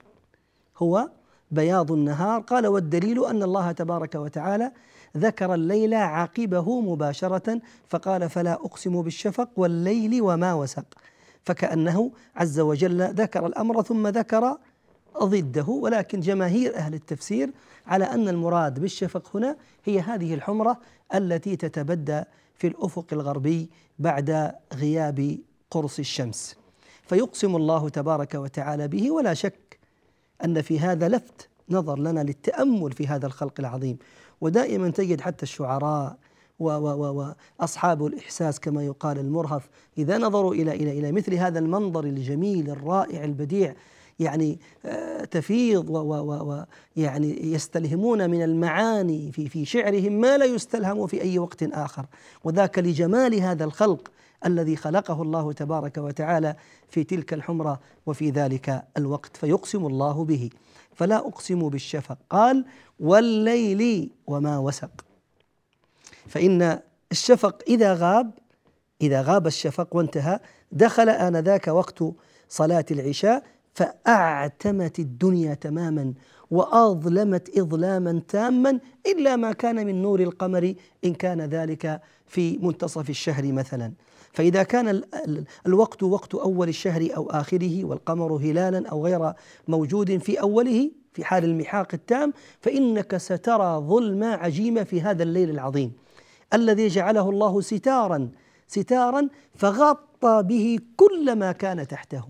هو 0.78 1.08
بياض 1.50 1.92
النهار. 1.92 2.40
قال 2.40 2.66
والدليل 2.66 3.24
أن 3.24 3.42
الله 3.42 3.72
تبارك 3.72 4.14
وتعالى 4.14 4.72
ذكر 5.16 5.54
الليل 5.54 5.94
عقبه 5.94 6.80
مباشرة 6.80 7.60
فقال 7.88 8.30
فلا 8.30 8.52
أقسم 8.52 9.02
بالشفق 9.02 9.48
والليل 9.56 10.22
وما 10.22 10.54
وسق. 10.54 10.84
فكأنه 11.44 12.10
عز 12.36 12.60
وجل 12.60 13.02
ذكر 13.02 13.46
الأمر 13.46 13.82
ثم 13.82 14.06
ذكر 14.08 14.56
ضده. 15.22 15.68
ولكن 15.68 16.20
جماهير 16.20 16.76
أهل 16.76 16.94
التفسير 16.94 17.50
على 17.86 18.04
أن 18.04 18.28
المراد 18.28 18.80
بالشفق 18.80 19.36
هنا 19.36 19.56
هي 19.84 20.00
هذه 20.00 20.34
الحمرة 20.34 20.78
التي 21.14 21.56
تتبدى 21.56 22.22
في 22.54 22.66
الأفق 22.66 23.06
الغربي 23.12 23.70
بعد 23.98 24.54
غياب 24.74 25.38
قرص 25.70 25.98
الشمس. 25.98 26.56
فيقسم 27.06 27.56
الله 27.56 27.88
تبارك 27.88 28.34
وتعالى 28.34 28.88
به 28.88 29.10
ولا 29.10 29.34
شك 29.34 29.78
أن 30.44 30.62
في 30.62 30.80
هذا 30.80 31.08
لفت 31.08 31.48
نظر 31.70 31.98
لنا 31.98 32.20
للتأمل 32.20 32.92
في 32.92 33.06
هذا 33.06 33.26
الخلق 33.26 33.54
العظيم. 33.58 33.98
ودائما 34.40 34.90
تجد 34.90 35.20
حتى 35.20 35.42
الشعراء 35.42 36.16
وأصحاب 36.58 38.06
الإحساس 38.06 38.60
كما 38.60 38.84
يقال 38.84 39.18
المرهف 39.18 39.68
إذا 39.98 40.18
نظروا 40.18 40.54
إلى 40.54 40.72
إلى 40.72 40.98
إلى 40.98 41.12
مثل 41.12 41.34
هذا 41.34 41.58
المنظر 41.58 42.04
الجميل 42.04 42.70
الرائع 42.70 43.24
البديع 43.24 43.74
يعني 44.18 44.58
آه، 44.84 45.24
تفيض 45.24 45.90
ويعني 45.90 47.52
يستلهمون 47.52 48.30
من 48.30 48.42
المعاني 48.42 49.32
في 49.32 49.48
في 49.48 49.64
شعرهم 49.64 50.12
ما 50.12 50.38
لا 50.38 50.44
يستلهم 50.44 51.06
في 51.06 51.22
أي 51.22 51.38
وقت 51.38 51.62
آخر. 51.62 52.06
وذاك 52.44 52.78
لجمال 52.78 53.34
هذا 53.34 53.64
الخلق 53.64 54.08
الذي 54.46 54.76
خلقه 54.76 55.22
الله 55.22 55.52
تبارك 55.52 55.98
وتعالى 55.98 56.56
في 56.88 57.04
تلك 57.04 57.34
الحمرة 57.34 57.80
وفي 58.06 58.30
ذلك 58.30 58.84
الوقت 58.96 59.36
فيقسم 59.36 59.86
الله 59.86 60.24
به. 60.24 60.50
فلا 60.94 61.16
أقسم 61.16 61.68
بالشفق. 61.68 62.18
قال 62.30 62.64
والليل 63.00 64.10
وما 64.26 64.58
وسق. 64.58 65.04
فإن 66.28 66.80
الشفق 67.12 67.62
إذا 67.68 67.94
غاب 67.94 68.30
إذا 69.00 69.22
غاب 69.22 69.46
الشفق 69.46 69.96
وانتهى 69.96 70.40
دخل 70.72 71.08
آنذاك 71.08 71.68
وقت 71.68 72.04
صلاة 72.48 72.84
العشاء 72.90 73.42
فأعتمت 73.74 74.98
الدنيا 74.98 75.54
تماما 75.54 76.14
وأظلمت 76.50 77.58
إظلاما 77.58 78.22
تاما 78.28 78.80
إلا 79.06 79.36
ما 79.36 79.52
كان 79.52 79.86
من 79.86 80.02
نور 80.02 80.20
القمر 80.20 80.74
إن 81.04 81.14
كان 81.14 81.40
ذلك 81.40 82.00
في 82.26 82.58
منتصف 82.58 83.10
الشهر 83.10 83.52
مثلا. 83.52 83.92
فإذا 84.32 84.62
كان 84.62 85.02
الوقت 85.66 86.02
وقت 86.02 86.34
أول 86.34 86.68
الشهر 86.68 87.08
أو 87.16 87.30
آخره 87.30 87.84
والقمر 87.84 88.32
هلالا 88.32 88.88
أو 88.88 89.06
غير 89.06 89.32
موجود 89.68 90.18
في 90.18 90.40
أوله 90.40 90.90
في 91.12 91.24
حال 91.24 91.44
المحاق 91.44 91.88
التام 91.94 92.32
فإنك 92.60 93.16
سترى 93.16 93.78
ظلمة 93.78 94.26
عجيمة 94.26 94.82
في 94.82 95.00
هذا 95.00 95.22
الليل 95.22 95.50
العظيم. 95.50 95.92
الذي 96.54 96.88
جعله 96.88 97.30
الله 97.30 97.60
ستارا 97.60 98.30
ستارا 98.68 99.28
فغطى 99.54 100.42
به 100.42 100.78
كل 100.96 101.36
ما 101.36 101.52
كان 101.52 101.88
تحته. 101.88 102.24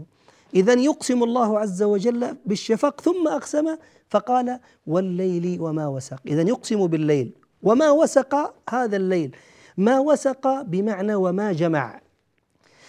إذا 0.54 0.72
يقسم 0.72 1.22
الله 1.22 1.58
عز 1.58 1.82
وجل 1.82 2.36
بالشفق 2.46 3.00
ثم 3.00 3.28
أقسم 3.28 3.76
فقال 4.08 4.60
والليل 4.86 5.60
وما 5.60 5.86
وسق. 5.86 6.20
إذا 6.26 6.42
يقسم 6.42 6.86
بالليل. 6.86 7.32
وما 7.62 7.90
وسق 7.90 8.54
هذا 8.70 8.96
الليل. 8.96 9.36
ما 9.76 9.98
وسق 9.98 10.62
بمعنى 10.62 11.14
وما 11.14 11.52
جمع. 11.52 12.00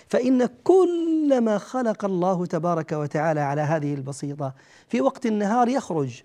فإن 0.07 0.49
كل 0.63 1.41
ما 1.41 1.57
خلق 1.57 2.05
الله 2.05 2.45
تبارك 2.45 2.91
وتعالى 2.91 3.39
على 3.39 3.61
هذه 3.61 3.93
البسيطة 3.93 4.53
في 4.87 5.01
وقت 5.01 5.25
النهار 5.25 5.67
يخرج 5.67 6.21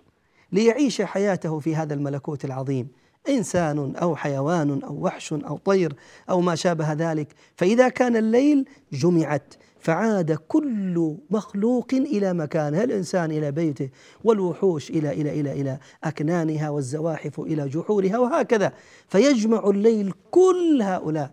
ليعيش 0.51 1.01
حياته 1.01 1.59
في 1.59 1.75
هذا 1.75 1.93
الملكوت 1.93 2.45
العظيم. 2.45 2.87
إنسان 3.29 3.95
أو 3.95 4.15
حيوان 4.15 4.83
أو 4.83 5.05
وحش 5.05 5.33
أو 5.33 5.57
طير 5.57 5.95
أو 6.29 6.41
ما 6.41 6.55
شابه 6.55 6.93
ذلك. 6.93 7.27
فإذا 7.55 7.89
كان 7.89 8.15
الليل 8.15 8.65
جمعت. 8.93 9.53
فعاد 9.81 10.31
كل 10.31 11.17
مخلوق 11.29 11.93
إلى 11.93 12.33
مكانه 12.33 12.83
الانسان 12.83 13.31
إلى 13.31 13.51
بيته 13.51 13.89
والوحوش 14.23 14.89
إلى 14.89 15.11
إلى 15.11 15.39
إلى 15.39 15.61
إلى 15.61 15.79
أكنانها 16.03 16.69
والزواحف 16.69 17.39
إلى 17.39 17.67
جحورها 17.69 18.17
وهكذا. 18.17 18.73
فيجمع 19.07 19.69
الليل 19.69 20.13
كل 20.31 20.81
هؤلاء. 20.81 21.31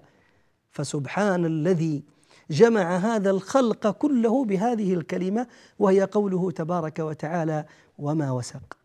فسبحان 0.71 1.45
الذي 1.45 2.03
جمع 2.51 2.97
هذا 2.97 3.31
الخلق 3.31 3.91
كله 3.91 4.45
بهذه 4.45 4.95
الكلمة 4.95 5.47
وهي 5.79 6.03
قوله 6.03 6.51
تبارك 6.51 6.99
وتعالى 6.99 7.65
وما 7.99 8.33
وسق. 8.33 8.77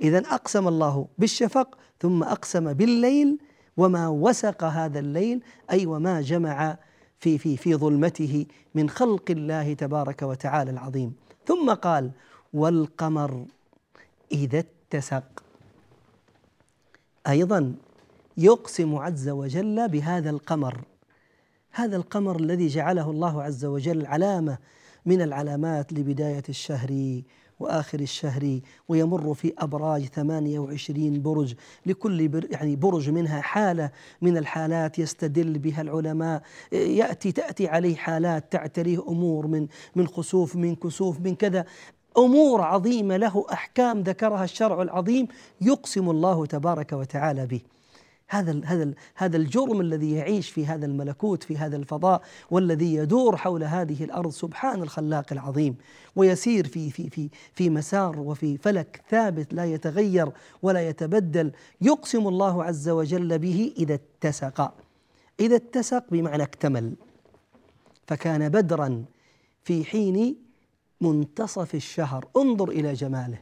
اذا 0.00 0.18
أقسم 0.18 0.68
الله 0.68 1.06
بالشفق 1.18 1.78
ثم 2.00 2.22
أقسم 2.22 2.72
بالليل 2.72 3.38
وما 3.76 4.08
وسق 4.08 4.64
هذا 4.64 4.98
الليل 4.98 5.42
أي 5.70 5.86
وما 5.86 6.20
جمع 6.20 6.78
في 7.18 7.38
في 7.38 7.56
في 7.56 7.74
ظلمته 7.74 8.46
من 8.74 8.90
خلق 8.90 9.30
الله 9.30 9.74
تبارك 9.74 10.22
وتعالى 10.22 10.70
العظيم. 10.70 11.14
ثم 11.46 11.74
قال 11.74 12.10
والقمر 12.52 13.46
إذا 14.32 14.64
اتسق. 14.64 15.42
أيضا 17.28 17.74
يقسم 18.36 18.96
عز 18.96 19.28
وجل 19.28 19.88
بهذا 19.88 20.30
القمر. 20.30 20.84
هذا 21.70 21.96
القمر 21.96 22.36
الذي 22.40 22.66
جعله 22.66 23.10
الله 23.10 23.42
عز 23.42 23.64
وجل 23.64 24.06
علامة 24.06 24.58
من 25.06 25.22
العلامات 25.22 25.92
لبداية 25.92 26.42
الشهر 26.48 27.22
وآخر 27.60 28.00
الشهر 28.00 28.60
ويمر 28.88 29.34
في 29.34 29.52
أبراج 29.58 30.04
28 30.06 31.22
برج. 31.22 31.54
لكل 31.86 32.28
بر 32.28 32.46
يعني 32.50 32.76
برج 32.76 33.10
منها 33.10 33.40
حالة 33.40 33.90
من 34.22 34.36
الحالات 34.36 34.98
يستدل 34.98 35.58
بها 35.58 35.82
العلماء. 35.82 36.42
يأتي 36.72 37.32
تأتي 37.32 37.68
عليه 37.68 37.96
حالات 37.96 38.52
تعتريه 38.52 39.08
أمور 39.08 39.46
من 39.46 39.66
من 39.96 40.06
خسوف 40.06 40.56
من 40.56 40.74
كسوف 40.74 41.20
من 41.20 41.34
كذا. 41.34 41.64
أمور 42.18 42.62
عظيمة 42.62 43.16
له 43.16 43.46
أحكام 43.52 44.00
ذكرها 44.00 44.44
الشرع 44.44 44.82
العظيم 44.82 45.28
يقسم 45.60 46.10
الله 46.10 46.46
تبارك 46.46 46.92
وتعالى 46.92 47.46
به. 47.46 47.60
هذا 48.28 48.60
هذا 48.64 48.92
هذا 49.14 49.36
الجرم 49.36 49.80
الذي 49.80 50.12
يعيش 50.12 50.50
في 50.50 50.66
هذا 50.66 50.86
الملكوت 50.86 51.42
في 51.42 51.56
هذا 51.56 51.76
الفضاء 51.76 52.22
والذي 52.50 52.94
يدور 52.94 53.36
حول 53.36 53.64
هذه 53.64 54.04
الأرض 54.04 54.30
سبحان 54.30 54.82
الخلاق 54.82 55.32
العظيم. 55.32 55.76
ويسير 56.16 56.68
في 56.68 56.90
في 56.90 57.10
في 57.10 57.28
في 57.54 57.70
مسار 57.70 58.20
وفي 58.20 58.56
فلك 58.56 59.02
ثابت 59.10 59.54
لا 59.54 59.64
يتغير 59.64 60.32
ولا 60.62 60.88
يتبدل. 60.88 61.52
يقسم 61.80 62.28
الله 62.28 62.64
عز 62.64 62.88
وجل 62.88 63.38
به 63.38 63.72
إذا 63.78 63.94
اتسق. 63.94 64.72
إذا 65.40 65.56
اتسق 65.56 66.04
بمعنى 66.10 66.42
اكتمل. 66.42 66.94
فكان 68.06 68.48
بدرا 68.48 69.04
في 69.64 69.84
حين 69.84 70.36
منتصف 71.00 71.74
الشهر. 71.74 72.28
انظر 72.36 72.68
إلى 72.68 72.92
جماله. 72.92 73.38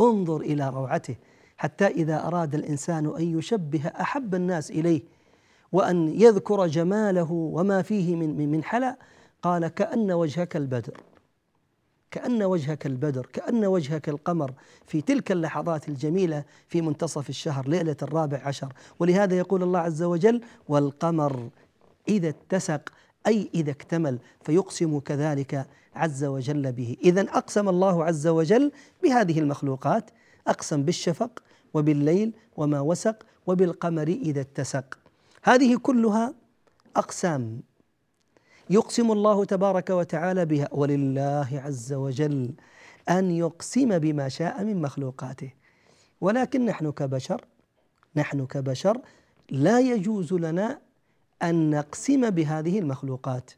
انظر 0.00 0.40
إلى 0.40 0.68
روعته. 0.68 1.16
حتى 1.62 1.86
إذا 1.86 2.26
أراد 2.26 2.54
الإنسان 2.54 3.06
أن 3.16 3.38
يشبه 3.38 3.86
أحب 3.86 4.34
الناس 4.34 4.70
إليه 4.70 5.02
وأن 5.72 6.08
يذكر 6.20 6.66
جماله 6.66 7.32
وما 7.32 7.82
فيه 7.82 8.16
من 8.16 8.50
من 8.50 8.64
حلا 8.64 8.96
قال 9.42 9.68
كأن 9.68 10.12
وجهك 10.12 10.56
البدر. 10.56 11.00
كأن 12.10 12.42
وجهك 12.42 12.86
البدر 12.86 13.26
كأن 13.32 13.64
وجهك 13.64 14.08
القمر 14.08 14.52
في 14.86 15.00
تلك 15.00 15.32
اللحظات 15.32 15.88
الجميلة 15.88 16.44
في 16.68 16.80
منتصف 16.80 17.28
الشهر 17.28 17.68
ليلة 17.68 17.96
الرابع 18.02 18.40
عشر. 18.44 18.72
ولهذا 18.98 19.34
يقول 19.34 19.62
الله 19.62 19.78
عز 19.78 20.02
وجل 20.02 20.40
والقمر 20.68 21.48
إذا 22.08 22.28
اتسق 22.28 22.92
أي 23.26 23.50
إذا 23.54 23.70
اكتمل 23.70 24.18
فيقسم 24.40 24.98
كذلك 24.98 25.66
عز 25.94 26.24
وجل 26.24 26.72
به. 26.72 26.96
إذا 27.04 27.20
أقسم 27.20 27.68
الله 27.68 28.04
عز 28.04 28.26
وجل 28.26 28.72
بهذه 29.02 29.38
المخلوقات. 29.38 30.10
أقسم 30.46 30.82
بالشفق 30.82 31.42
وبالليل 31.74 32.32
وما 32.56 32.80
وسق 32.80 33.26
وبالقمر 33.46 34.08
إذا 34.08 34.40
اتسق. 34.40 34.98
هذه 35.42 35.76
كلها 35.76 36.34
أقسام 36.96 37.60
يقسم 38.70 39.12
الله 39.12 39.44
تبارك 39.44 39.90
وتعالى 39.90 40.44
بها 40.44 40.68
ولله 40.72 41.48
عز 41.64 41.92
وجل 41.92 42.54
أن 43.08 43.30
يقسم 43.30 43.98
بما 43.98 44.28
شاء 44.28 44.64
من 44.64 44.82
مخلوقاته. 44.82 45.52
ولكن 46.20 46.64
نحن 46.66 46.90
كبشر 46.90 47.44
نحن 48.16 48.46
كبشر 48.46 49.00
لا 49.50 49.80
يجوز 49.80 50.32
لنا 50.32 50.80
أن 51.42 51.70
نقسم 51.70 52.30
بهذه 52.30 52.78
المخلوقات. 52.78 53.50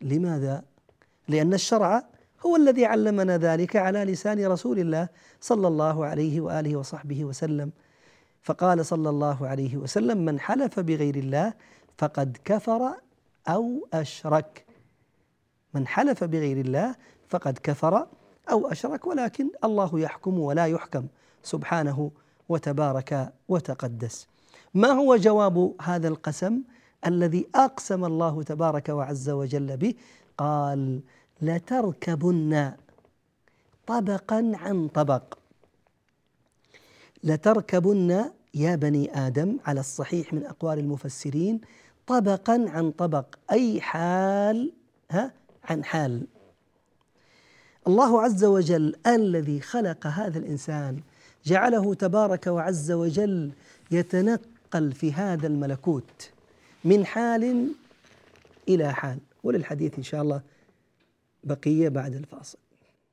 لماذا؟ 0.00 0.64
لأن 1.28 1.54
الشرع 1.54 2.04
هو 2.46 2.56
الذي 2.56 2.84
علمنا 2.84 3.36
ذلك 3.36 3.76
على 3.76 4.04
لسان 4.04 4.46
رسول 4.46 4.78
الله 4.78 5.08
صلى 5.40 5.68
الله 5.68 6.06
عليه 6.06 6.40
وآله 6.40 6.76
وصحبه 6.76 7.24
وسلم. 7.24 7.70
فقال 8.42 8.86
صلى 8.86 9.08
الله 9.08 9.48
عليه 9.48 9.76
وسلم 9.76 10.24
من 10.24 10.40
حلف 10.40 10.80
بغير 10.80 11.16
الله 11.16 11.54
فقد 11.98 12.36
كفر 12.44 12.94
أو 13.48 13.88
أشرك. 13.94 14.66
من 15.74 15.86
حلف 15.86 16.24
بغير 16.24 16.56
الله 16.56 16.94
فقد 17.28 17.58
كفر 17.62 18.06
أو 18.50 18.66
أشرك 18.72 19.06
ولكن 19.06 19.50
الله 19.64 20.00
يحكم 20.00 20.38
ولا 20.38 20.66
يحكم 20.66 21.06
سبحانه 21.42 22.10
وتبارك 22.48 23.32
وتقدس. 23.48 24.26
ما 24.74 24.88
هو 24.88 25.16
جواب 25.16 25.74
هذا 25.82 26.08
القسم 26.08 26.62
الذي 27.06 27.46
أقسم 27.54 28.04
الله 28.04 28.42
تبارك 28.42 28.88
وعز 28.88 29.30
وجل 29.30 29.76
به؟ 29.76 29.94
قال 30.38 31.00
لتركبن 31.42 32.72
طبقا 33.86 34.52
عن 34.54 34.88
طبق. 34.88 35.38
لتركبن 37.24 38.24
يا 38.54 38.76
بني 38.76 39.26
آدم 39.26 39.56
على 39.66 39.80
الصحيح 39.80 40.32
من 40.32 40.46
أقوال 40.46 40.78
المفسرين 40.78 41.60
طبقا 42.06 42.64
عن 42.68 42.90
طبق 42.90 43.26
أي 43.50 43.80
حال 43.80 44.72
ها 45.10 45.32
عن 45.64 45.84
حال. 45.84 46.26
الله 47.86 48.22
عز 48.22 48.44
وجل 48.44 48.96
الذي 49.06 49.60
خلق 49.60 50.06
هذا 50.06 50.38
الإنسان 50.38 51.00
جعله 51.44 51.94
تبارك 51.94 52.46
وعز 52.46 52.92
وجل 52.92 53.50
يتنقل 53.90 54.92
في 54.92 55.12
هذا 55.12 55.46
الملكوت 55.46 56.30
من 56.84 57.06
حال 57.06 57.72
إلى 58.68 58.92
حال. 58.94 59.18
وللحديث 59.44 59.96
إن 59.98 60.02
شاء 60.02 60.22
الله 60.22 60.40
بقية 61.44 61.88
بعد 61.88 62.14
الفاصل. 62.14 62.58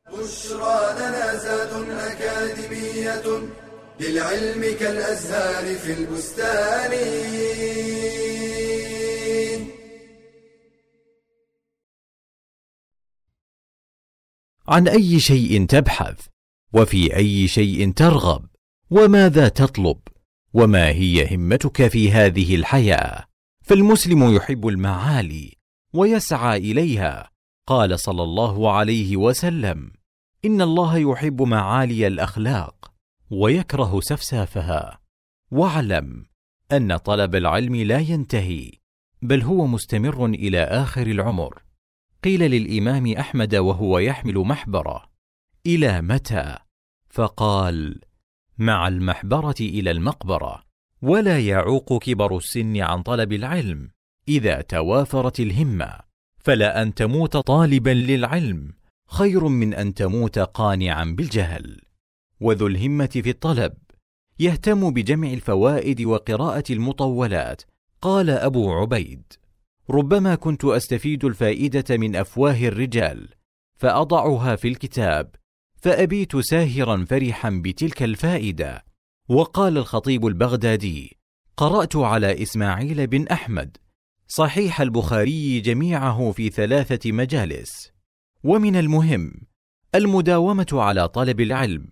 بشرى 0.07 0.93
لنا 0.99 1.35
زاد 1.35 1.89
أكاديمية 1.89 3.47
للعلم 3.99 4.77
كالأزهار 4.79 5.75
في 5.75 5.93
البستان. 5.93 6.93
عن 14.67 14.87
أي 14.87 15.19
شيء 15.19 15.65
تبحث؟ 15.65 16.25
وفي 16.73 17.15
أي 17.15 17.47
شيء 17.47 17.91
ترغب؟ 17.93 18.45
وماذا 18.89 19.49
تطلب؟ 19.49 19.99
وما 20.53 20.87
هي 20.87 21.35
همتك 21.35 21.87
في 21.87 22.11
هذه 22.11 22.55
الحياة؟ 22.55 23.25
فالمسلم 23.61 24.35
يحب 24.35 24.67
المعالي 24.67 25.57
ويسعى 25.93 26.57
إليها. 26.57 27.36
قال 27.67 27.99
صلى 27.99 28.23
الله 28.23 28.71
عليه 28.71 29.17
وسلم 29.17 29.91
إن 30.45 30.61
الله 30.61 30.97
يحب 30.97 31.41
معالي 31.41 32.07
الأخلاق 32.07 32.93
ويكره 33.31 33.99
سفسافها. 33.99 34.99
واعلم 35.51 36.25
أن 36.71 36.97
طلب 36.97 37.35
العلم 37.35 37.75
لا 37.75 37.99
ينتهي 37.99 38.71
بل 39.21 39.41
هو 39.41 39.67
مستمر 39.67 40.25
إلى 40.25 40.63
آخر 40.63 41.07
العمر. 41.07 41.61
قيل 42.23 42.51
للإمام 42.51 43.13
أحمد 43.13 43.55
وهو 43.55 43.99
يحمل 43.99 44.37
محبره 44.37 45.09
إلى 45.65 46.01
متى؟ 46.01 46.57
فقال 47.09 48.01
مع 48.57 48.87
المحبرة 48.87 49.55
إلى 49.59 49.91
المقبرة 49.91 50.63
ولا 51.01 51.39
يعوق 51.39 52.03
كبر 52.03 52.37
السن 52.37 52.77
عن 52.77 53.03
طلب 53.03 53.33
العلم 53.33 53.91
إذا 54.27 54.61
توافرت 54.61 55.39
الهمة. 55.39 56.06
فلا 56.47 56.81
أن 56.81 56.93
تموت 56.93 57.37
طالبا 57.37 57.89
للعلم. 57.89 58.73
خير 59.07 59.47
من 59.47 59.73
أن 59.73 59.93
تموت 59.93 60.39
قانعا 60.39 61.03
بالجهل. 61.03 61.81
وذو 62.39 62.67
الهمة 62.67 63.05
في 63.23 63.29
الطلب. 63.29 63.73
يهتم 64.39 64.91
بجمع 64.93 65.27
الفوائد 65.27 66.01
وقراءة 66.01 66.63
المطولات. 66.69 67.61
قال 68.01 68.29
أبو 68.29 68.73
عبيد. 68.73 69.23
ربما 69.89 70.35
كنت 70.35 70.65
أستفيد 70.65 71.25
الفائدة 71.25 71.97
من 71.97 72.15
أفواه 72.15 72.67
الرجال. 72.67 73.29
فأضعها 73.75 74.55
في 74.55 74.67
الكتاب. 74.67 75.35
فأبيت 75.75 76.37
ساهرا 76.37 77.05
فرحا 77.05 77.61
بتلك 77.63 78.03
الفائدة. 78.03 78.85
وقال 79.29 79.77
الخطيب 79.77 80.25
البغدادي. 80.27 81.17
قرأت 81.57 81.95
على 81.95 82.41
إسماعيل 82.41 83.07
بن 83.07 83.27
أحمد. 83.27 83.77
صحيح 84.27 84.81
البخاري 84.81 85.59
جميعه 85.59 86.31
في 86.31 86.49
ثلاثة 86.49 87.11
مجالس. 87.11 87.91
ومن 88.43 88.75
المهم 88.75 89.33
المداومة 89.95 90.67
على 90.73 91.07
طلب 91.07 91.41
العلم. 91.41 91.87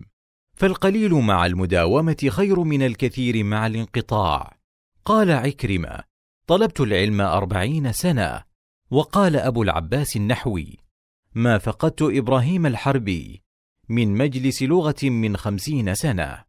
فالقليل 0.54 1.14
مع 1.14 1.46
المداومة 1.46 2.28
خير 2.28 2.60
من 2.60 2.82
الكثير 2.82 3.44
مع 3.44 3.66
الانقطاع. 3.66 4.56
قال 5.04 5.30
عكرمة 5.30 6.04
طلبت 6.46 6.80
العلم 6.80 7.20
أربعين 7.20 7.92
سنة. 7.92 8.44
وقال 8.90 9.36
أبو 9.36 9.62
العباس 9.62 10.16
النحوي 10.16 10.76
ما 11.34 11.58
فقدت 11.58 12.02
إبراهيم 12.02 12.66
الحربي 12.66 13.42
من 13.88 14.14
مجلس 14.14 14.62
لغة 14.62 15.02
من 15.02 15.36
خمسين 15.36 15.94
سنة. 15.94 16.44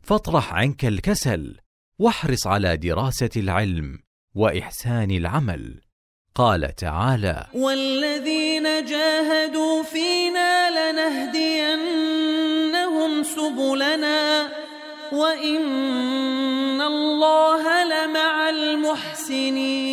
فاطرح 0.00 0.52
عنك 0.52 0.84
الكسل 0.84 1.58
واحرص 1.98 2.46
على 2.46 2.76
دراسة 2.76 3.30
العلم. 3.36 3.98
وإحسان 4.34 5.10
العمل. 5.10 5.80
قال 6.34 6.74
تعالى 6.76 7.46
والذين 7.54 8.84
جاهدوا 8.84 9.82
فينا 9.82 10.70
لنهدينهم 10.92 12.02
سبلنا 13.22 14.48
وإن 15.12 16.80
الله 16.80 17.84
لمع 17.84 18.48
المحسنين. 18.48 19.92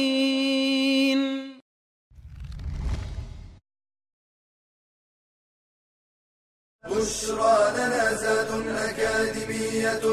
بشرى 6.89 7.57
لنا 7.77 8.13
زاد 8.13 8.67
أكاديمية 8.67 10.05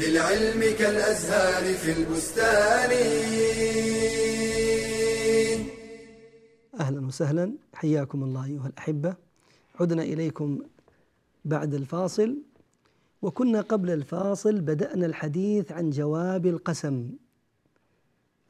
للعلم 0.00 0.60
كالأزهار 0.78 1.74
في 1.74 1.92
البستان. 1.92 2.90
أهلا 6.80 7.06
وسهلا. 7.06 7.52
حياكم 7.74 8.24
الله 8.24 8.44
أيها 8.44 8.66
الأحبة. 8.66 9.14
عدنا 9.80 10.02
إليكم 10.02 10.58
بعد 11.44 11.74
الفاصل. 11.74 12.36
وكنا 13.22 13.60
قبل 13.60 13.90
الفاصل 13.90 14.60
بدأنا 14.60 15.06
الحديث 15.06 15.72
عن 15.72 15.90
جواب 15.90 16.46
القسم. 16.46 17.10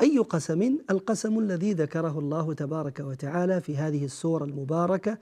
أي 0.01 0.19
قسم؟ 0.19 0.79
القسم 0.91 1.39
الذي 1.39 1.73
ذكره 1.73 2.19
الله 2.19 2.55
تبارك 2.55 3.01
وتعالى 3.01 3.61
في 3.61 3.77
هذه 3.77 4.05
السورة 4.05 4.45
المباركة 4.45 5.19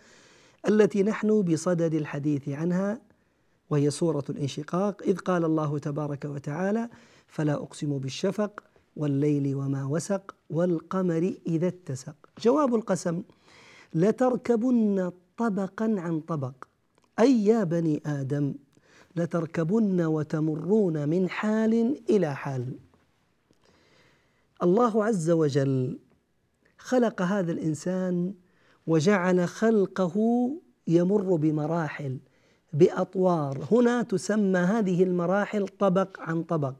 التي 0.68 1.02
نحن 1.02 1.42
بصدد 1.42 1.94
الحديث 1.94 2.48
عنها 2.48 3.07
وهي 3.70 3.90
سورة 3.90 4.24
الانشقاق 4.30 5.02
إذ 5.02 5.18
قال 5.18 5.44
الله 5.44 5.78
تبارك 5.78 6.24
وتعالى 6.24 6.88
فلا 7.26 7.54
أقسم 7.54 7.98
بالشفق 7.98 8.62
والليل 8.96 9.54
وما 9.54 9.84
وسق 9.84 10.34
والقمر 10.50 11.34
إذا 11.46 11.68
اتسق. 11.68 12.14
جواب 12.40 12.74
القسم 12.74 13.22
لتركبن 13.94 15.12
طبقا 15.36 15.94
عن 15.98 16.20
طبق. 16.20 16.54
أي 17.20 17.44
يا 17.44 17.64
بني 17.64 18.02
آدم 18.06 18.54
لتركبن 19.16 20.00
وتمرون 20.00 21.08
من 21.08 21.28
حال 21.28 22.00
إلى 22.10 22.36
حال. 22.36 22.72
الله 24.62 25.04
عز 25.04 25.30
وجل 25.30 25.98
خلق 26.78 27.22
هذا 27.22 27.52
الإنسان 27.52 28.34
وجعل 28.86 29.48
خلقه 29.48 30.16
يمر 30.86 31.36
بمراحل. 31.36 32.18
بأطوار. 32.72 33.66
هنا 33.72 34.02
تسمى 34.02 34.58
هذه 34.58 35.02
المراحل 35.02 35.68
طبق 35.68 36.20
عن 36.20 36.42
طبق. 36.42 36.74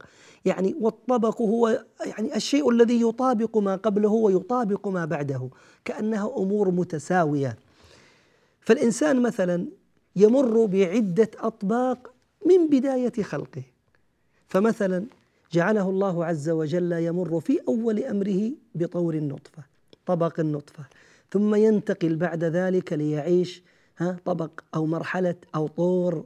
يعني 0.45 0.75
والطبق 0.81 1.43
هو 1.43 1.85
يعني 2.07 2.37
الشيء 2.37 2.71
الذي 2.71 3.01
يطابق 3.03 3.57
ما 3.57 3.77
قبله 3.77 4.11
ويطابق 4.11 4.89
ما 4.89 5.05
بعده 5.05 5.49
كأنها 5.85 6.33
أمور 6.37 6.71
متساوية. 6.71 7.57
فالإنسان 8.61 9.23
مثلا 9.23 9.67
يمر 10.17 10.67
بعدة 10.67 11.31
أطباق 11.39 12.11
من 12.47 12.69
بداية 12.69 13.23
خلقه. 13.23 13.63
فمثلا 14.49 15.05
جعله 15.53 15.91
الله 15.91 16.25
عز 16.25 16.49
وجل 16.49 16.93
يمر 16.93 17.41
في 17.41 17.61
أول 17.69 17.99
أمره 17.99 18.51
بطور 18.75 19.15
النطفة 19.15 19.63
طبق 20.07 20.41
النطفة 20.41 20.85
ثم 21.31 21.55
ينتقل 21.55 22.17
بعد 22.17 22.45
ذلك 22.45 22.93
ليعيش 22.93 23.63
ها 23.99 24.17
طبق 24.25 24.51
أو 24.75 24.87
مرحلة 24.87 25.35
أو 25.55 25.67
طور 25.67 26.25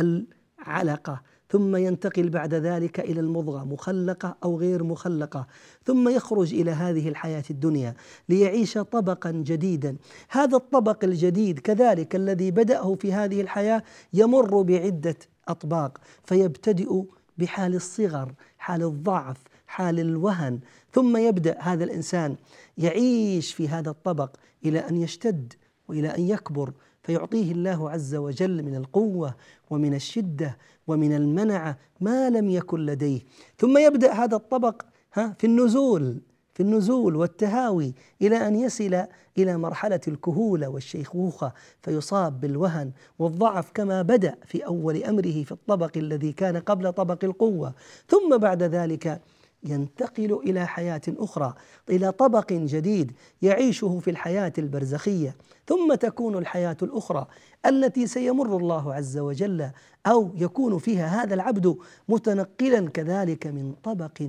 العلقة 0.00 1.22
ثم 1.52 1.76
ينتقل 1.76 2.28
بعد 2.28 2.54
ذلك 2.54 3.00
إلى 3.00 3.20
المضغة 3.20 3.64
مخلقة 3.64 4.36
أو 4.44 4.58
غير 4.58 4.84
مخلقة 4.84 5.46
ثم 5.84 6.08
يخرج 6.08 6.54
إلى 6.54 6.70
هذه 6.70 7.08
الحياة 7.08 7.44
الدنيا 7.50 7.94
ليعيش 8.28 8.78
طبقا 8.78 9.30
جديدا. 9.30 9.96
هذا 10.28 10.56
الطبق 10.56 11.04
الجديد 11.04 11.58
كذلك 11.58 12.16
الذي 12.16 12.50
بدأه 12.50 12.94
في 12.94 13.12
هذه 13.12 13.40
الحياة 13.40 13.82
يمر 14.12 14.62
بعدة 14.62 15.16
أطباق 15.48 15.98
فيبتدئ 16.24 17.02
بحال 17.38 17.74
الصغر 17.74 18.32
حال 18.58 18.82
الضعف 18.82 19.36
حال 19.66 20.00
الوهن 20.00 20.60
ثم 20.92 21.16
يبدأ 21.16 21.58
هذا 21.60 21.84
الإنسان 21.84 22.36
يعيش 22.78 23.54
في 23.54 23.68
هذا 23.68 23.90
الطبق 23.90 24.36
إلى 24.64 24.78
أن 24.78 24.96
يشتد. 24.96 25.52
وإلى 25.88 26.08
أن 26.08 26.28
يكبر 26.28 26.72
فيعطيه 27.02 27.52
الله 27.52 27.90
عز 27.90 28.14
وجل 28.14 28.62
من 28.62 28.74
القوة 28.74 29.34
ومن 29.70 29.94
الشدة 29.94 30.58
ومن 30.86 31.12
المنعه 31.16 31.78
ما 32.00 32.30
لم 32.30 32.50
يكن 32.50 32.86
لديه. 32.86 33.20
ثم 33.58 33.78
يبدأ 33.78 34.12
هذا 34.12 34.36
الطبق 34.36 34.82
ها 35.14 35.36
في 35.38 35.46
النزول 35.46 36.20
في 36.54 36.62
النزول 36.62 37.16
والتهاوي 37.16 37.94
إلى 38.22 38.48
أن 38.48 38.56
يصل 38.56 39.04
إلى 39.38 39.56
مرحلة 39.56 40.00
الكهولة 40.08 40.68
والشيخوخة 40.68 41.52
فيصاب 41.82 42.40
بالوهن 42.40 42.92
والضعف 43.18 43.70
كما 43.74 44.02
بدأ 44.02 44.34
في 44.46 44.66
أول 44.66 45.04
أمره 45.04 45.42
في 45.44 45.52
الطبق 45.52 45.90
الذي 45.96 46.32
كان 46.32 46.56
قبل 46.56 46.92
طبق 46.92 47.24
القوة. 47.24 47.74
ثم 48.08 48.36
بعد 48.36 48.62
ذلك 48.62 49.20
ينتقل 49.64 50.40
إلى 50.44 50.66
حياة 50.66 51.00
أخرى 51.08 51.54
إلى 51.90 52.12
طبق 52.12 52.52
جديد 52.52 53.12
يعيشه 53.42 53.98
في 53.98 54.10
الحياة 54.10 54.52
البرزخية 54.58 55.36
ثم 55.66 55.94
تكون 55.94 56.38
الحياة 56.38 56.76
الأخرى 56.82 57.26
التي 57.66 58.06
سيمر 58.06 58.56
الله 58.56 58.94
عز 58.94 59.18
وجل 59.18 59.70
أو 60.06 60.30
يكون 60.34 60.78
فيها 60.78 61.22
هذا 61.22 61.34
العبد 61.34 61.76
متنقلا 62.08 62.88
كذلك 62.90 63.46
من 63.46 63.74
طبق 63.82 64.22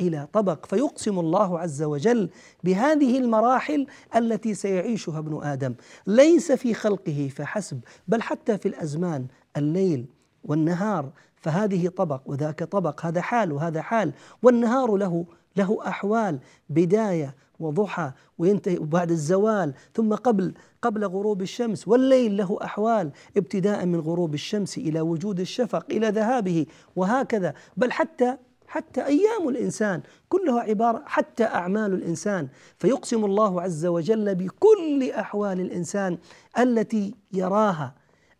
إلى 0.00 0.28
طبق. 0.32 0.66
فيقسم 0.66 1.18
الله 1.18 1.58
عز 1.58 1.82
وجل 1.82 2.30
بهذه 2.64 3.18
المراحل 3.18 3.86
التي 4.16 4.54
سيعيشها 4.54 5.18
ابن 5.18 5.42
آدم. 5.42 5.74
ليس 6.06 6.52
في 6.52 6.74
خلقه 6.74 7.30
فحسب 7.36 7.80
بل 8.08 8.22
حتى 8.22 8.58
في 8.58 8.68
الأزمان 8.68 9.26
الليل 9.56 10.06
والنهار. 10.44 11.10
فهذه 11.44 11.88
طبق 11.88 12.20
وذاك 12.26 12.64
طبق 12.64 13.06
هذا 13.06 13.20
حال 13.20 13.52
وهذا 13.52 13.82
حال. 13.82 14.12
والنهار 14.42 14.96
له 14.96 15.26
له 15.56 15.78
أحوال 15.86 16.38
بداية 16.70 17.34
وضحى 17.60 18.12
وينتهي 18.38 18.78
بعد 18.78 19.10
الزوال. 19.10 19.74
ثم 19.94 20.14
قبل 20.14 20.54
قبل 20.82 21.04
غروب 21.04 21.42
الشمس 21.42 21.88
والليل 21.88 22.36
له 22.36 22.58
أحوال 22.62 23.10
ابتداء 23.36 23.86
من 23.86 24.00
غروب 24.00 24.34
الشمس 24.34 24.78
إلى 24.78 25.00
وجود 25.00 25.40
الشفق 25.40 25.86
إلى 25.90 26.08
ذهابه 26.08 26.66
وهكذا. 26.96 27.54
بل 27.76 27.92
حتى 27.92 28.36
حتى 28.66 29.06
أيام 29.06 29.48
الإنسان 29.48 30.02
كلها 30.28 30.60
عبارة 30.60 31.02
حتى 31.06 31.44
أعمال 31.44 31.94
الإنسان. 31.94 32.48
فيقسم 32.78 33.24
الله 33.24 33.62
عز 33.62 33.86
وجل 33.86 34.34
بكل 34.34 35.10
أحوال 35.10 35.60
الإنسان 35.60 36.18
التي 36.58 37.14
يراها 37.32 37.94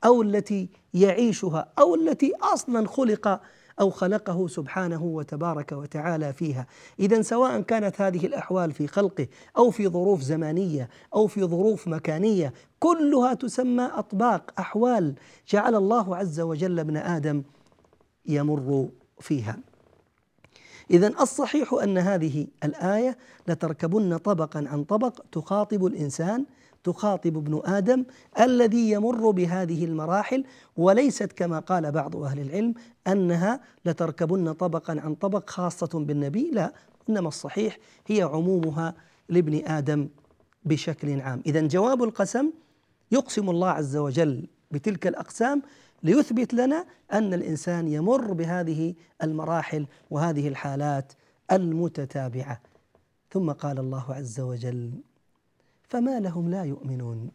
أو 0.05 0.23
التي 0.23 0.69
يعيشها 0.95 1.73
أو 1.79 1.95
التي 1.95 2.33
أصلا 2.43 2.89
خلق 2.89 3.41
أو 3.81 3.91
خلقه 3.91 4.47
سبحانه 4.47 5.05
وتبارك 5.05 5.73
وتعالى 5.73 6.33
فيها. 6.33 6.67
اذا 7.01 7.23
سواء 7.23 7.61
كانت 7.61 8.01
هذه 8.01 8.27
الأحوال 8.27 8.73
في 8.73 8.87
خلقه 8.87 9.27
أو 9.57 9.71
في 9.71 9.89
ظروف 9.89 10.23
زمانية 10.23 10.89
أو 11.15 11.27
في 11.27 11.45
ظروف 11.45 11.89
مكانية 11.89 12.53
كلها 12.79 13.35
تسمى 13.35 13.91
أطباق 13.95 14.51
أحوال 14.59 15.15
جعل 15.49 15.75
الله 15.75 16.17
عز 16.17 16.41
وجل 16.41 16.79
ابن 16.79 16.97
آدم 16.97 17.43
يمر 18.27 18.89
فيها. 19.21 19.59
اذا 20.91 21.09
الصحيح 21.21 21.75
أن 21.83 21.99
هذه 21.99 22.47
الآية 22.65 23.19
لتركبن 23.49 24.17
طبقا 24.17 24.65
عن 24.69 24.85
طبق 24.85 25.21
تخاطب 25.33 25.87
الإنسان 25.87 26.45
تخاطب 26.85 27.37
ابن 27.37 27.63
آدم 27.65 28.05
الذي 28.41 28.91
يمر 28.91 29.31
بهذه 29.31 29.85
المراحل 29.85 30.45
وليست 30.77 31.33
كما 31.33 31.59
قال 31.59 31.93
بعض 31.93 32.17
أهل 32.17 32.41
العلم 32.41 32.75
أنها 33.07 33.61
لتركبن 33.85 34.53
طبقا 34.53 35.01
عن 35.01 35.15
طبق 35.15 35.51
خاصة 35.51 36.05
بالنبي 36.05 36.51
لا 36.51 36.73
إنما 37.09 37.29
الصحيح 37.29 37.79
هي 38.07 38.23
عمومها 38.23 38.95
لابن 39.29 39.67
آدم 39.67 40.09
بشكل 40.65 41.21
عام. 41.21 41.43
اذا 41.47 41.61
جواب 41.61 42.03
القسم 42.03 42.51
يقسم 43.13 43.51
الله 43.51 43.69
عز 43.69 43.97
وجل 43.97 44.47
بتلك 44.71 45.07
الأقسام 45.07 45.63
ليثبت 46.03 46.55
لنا 46.55 46.87
أن 47.13 47.35
الإنسان 47.35 47.89
يمر 47.89 48.33
بهذه 48.33 48.95
المراحل 49.23 49.87
وهذه 50.11 50.49
الحالات 50.49 51.13
المتتابعة. 51.53 52.61
ثم 53.31 53.53
قال 53.53 53.79
الله 53.79 54.05
عز 54.15 54.41
وجل 54.41 54.91
فما 55.95 56.21
لهم 56.21 56.51
لا 56.51 56.65
يؤمنون. 56.65 57.31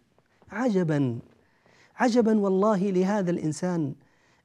عجبا 0.51 1.19
عجبا 1.95 2.39
والله 2.39 2.77
لهذا 2.77 3.31
الإنسان 3.31 3.93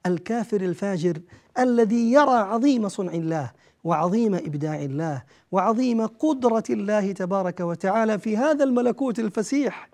الكافر 0.06 0.60
الفاجر 0.60 1.20
الذي 1.58 2.12
يرى 2.12 2.34
عظيم 2.34 2.88
صنع 2.88 3.12
الله 3.12 3.50
وعظيم 3.84 4.34
إبداع 4.34 4.82
الله 4.82 5.22
وعظيم 5.52 6.06
قدرة 6.06 6.62
الله 6.70 7.12
تبارك 7.12 7.60
وتعالى 7.60 8.18
في 8.18 8.36
هذا 8.36 8.64
الملكوت 8.64 9.18
الفسيح. 9.18 9.88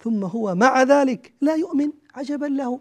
ثم 0.00 0.24
هو 0.24 0.54
مع 0.54 0.82
ذلك 0.82 1.32
لا 1.40 1.54
يؤمن. 1.54 1.90
عجبا 2.14 2.46
له. 2.46 2.80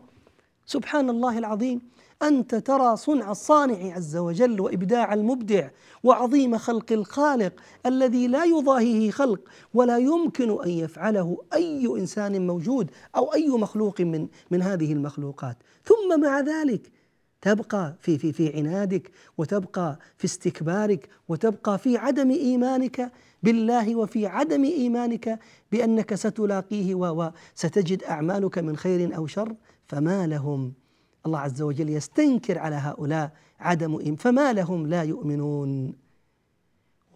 سبحان 0.65 1.09
الله 1.09 1.37
العظيم. 1.37 1.81
أنت 2.23 2.55
ترى 2.55 2.97
صنع 2.97 3.31
الصانع 3.31 3.95
عز 3.95 4.17
وجل 4.17 4.61
وإبداع 4.61 5.13
المبدع 5.13 5.69
وعظيم 6.03 6.57
خلق 6.57 6.91
الخالق 6.91 7.53
الذي 7.85 8.27
لا 8.27 8.43
يضاهيه 8.43 9.11
خلق 9.11 9.39
ولا 9.73 9.97
يمكن 9.97 10.63
أن 10.63 10.69
يفعله 10.69 11.37
أي 11.53 11.85
إنسان 11.87 12.47
موجود 12.47 12.91
أو 13.15 13.33
أي 13.33 13.49
مخلوق 13.49 14.01
من 14.01 14.27
من 14.51 14.61
هذه 14.61 14.93
المخلوقات. 14.93 15.57
ثم 15.85 16.21
مع 16.21 16.39
ذلك 16.39 16.91
تبقى 17.41 17.95
في 17.99 18.17
في 18.17 18.33
في 18.33 18.57
عنادك 18.57 19.11
وتبقى 19.37 19.99
في 20.17 20.25
استكبارك 20.25 21.09
وتبقى 21.29 21.77
في 21.77 21.97
عدم 21.97 22.31
إيمانك 22.31 23.11
بالله 23.43 23.95
وفي 23.95 24.27
عدم 24.27 24.63
إيمانك 24.63 25.39
بأنك 25.71 26.15
ستلاقيه 26.15 26.95
وستجد 26.95 28.03
أعمالك 28.03 28.57
من 28.57 28.77
خير 28.77 29.15
أو 29.15 29.27
شر. 29.27 29.55
فما 29.87 30.27
لهم. 30.27 30.73
الله 31.25 31.39
عز 31.39 31.61
وجل 31.61 31.89
يستنكر 31.89 32.59
على 32.59 32.75
هؤلاء 32.75 33.31
عدم 33.59 33.97
إيمان. 33.97 34.15
فما 34.15 34.53
لهم 34.53 34.87
لا 34.87 35.03
يؤمنون. 35.03 35.93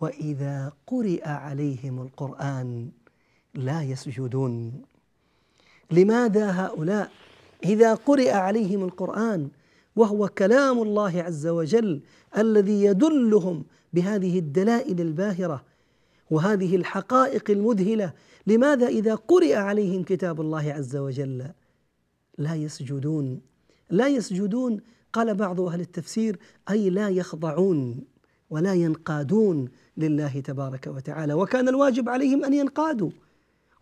وإذا 0.01 0.73
قرئ 0.87 1.27
عليهم 1.27 2.01
القرآن 2.01 2.89
لا 3.53 3.83
يسجدون. 3.83 4.81
لماذا 5.91 6.51
هؤلاء 6.51 7.11
إذا 7.63 7.93
قرئ 7.93 8.31
عليهم 8.31 8.83
القرآن 8.83 9.49
وهو 9.95 10.27
كلام 10.27 10.81
الله 10.81 11.23
عز 11.23 11.47
وجل 11.47 12.01
الذي 12.37 12.83
يدلهم 12.83 13.63
بهذه 13.93 14.39
الدلائل 14.39 15.01
الباهرة 15.01 15.63
وهذه 16.31 16.75
الحقائق 16.75 17.51
المذهلة 17.51 18.13
لماذا 18.47 18.87
إذا 18.87 19.15
قرئ 19.15 19.55
عليهم 19.55 20.03
كتاب 20.03 20.41
الله 20.41 20.73
عز 20.73 20.95
وجل؟ 20.95 21.47
لا 22.37 22.55
يسجدون. 22.55 23.41
لا 23.89 24.07
يسجدون 24.07 24.81
قال 25.13 25.35
بعض 25.35 25.61
أهل 25.61 25.81
التفسير 25.81 26.39
أي 26.69 26.89
لا 26.89 27.09
يخضعون 27.09 28.03
ولا 28.49 28.73
ينقادون 28.73 29.69
لله 29.97 30.39
تبارك 30.39 30.87
وتعالى. 30.87 31.33
وكان 31.33 31.69
الواجب 31.69 32.09
عليهم 32.09 32.45
أن 32.45 32.53
ينقادوا 32.53 33.09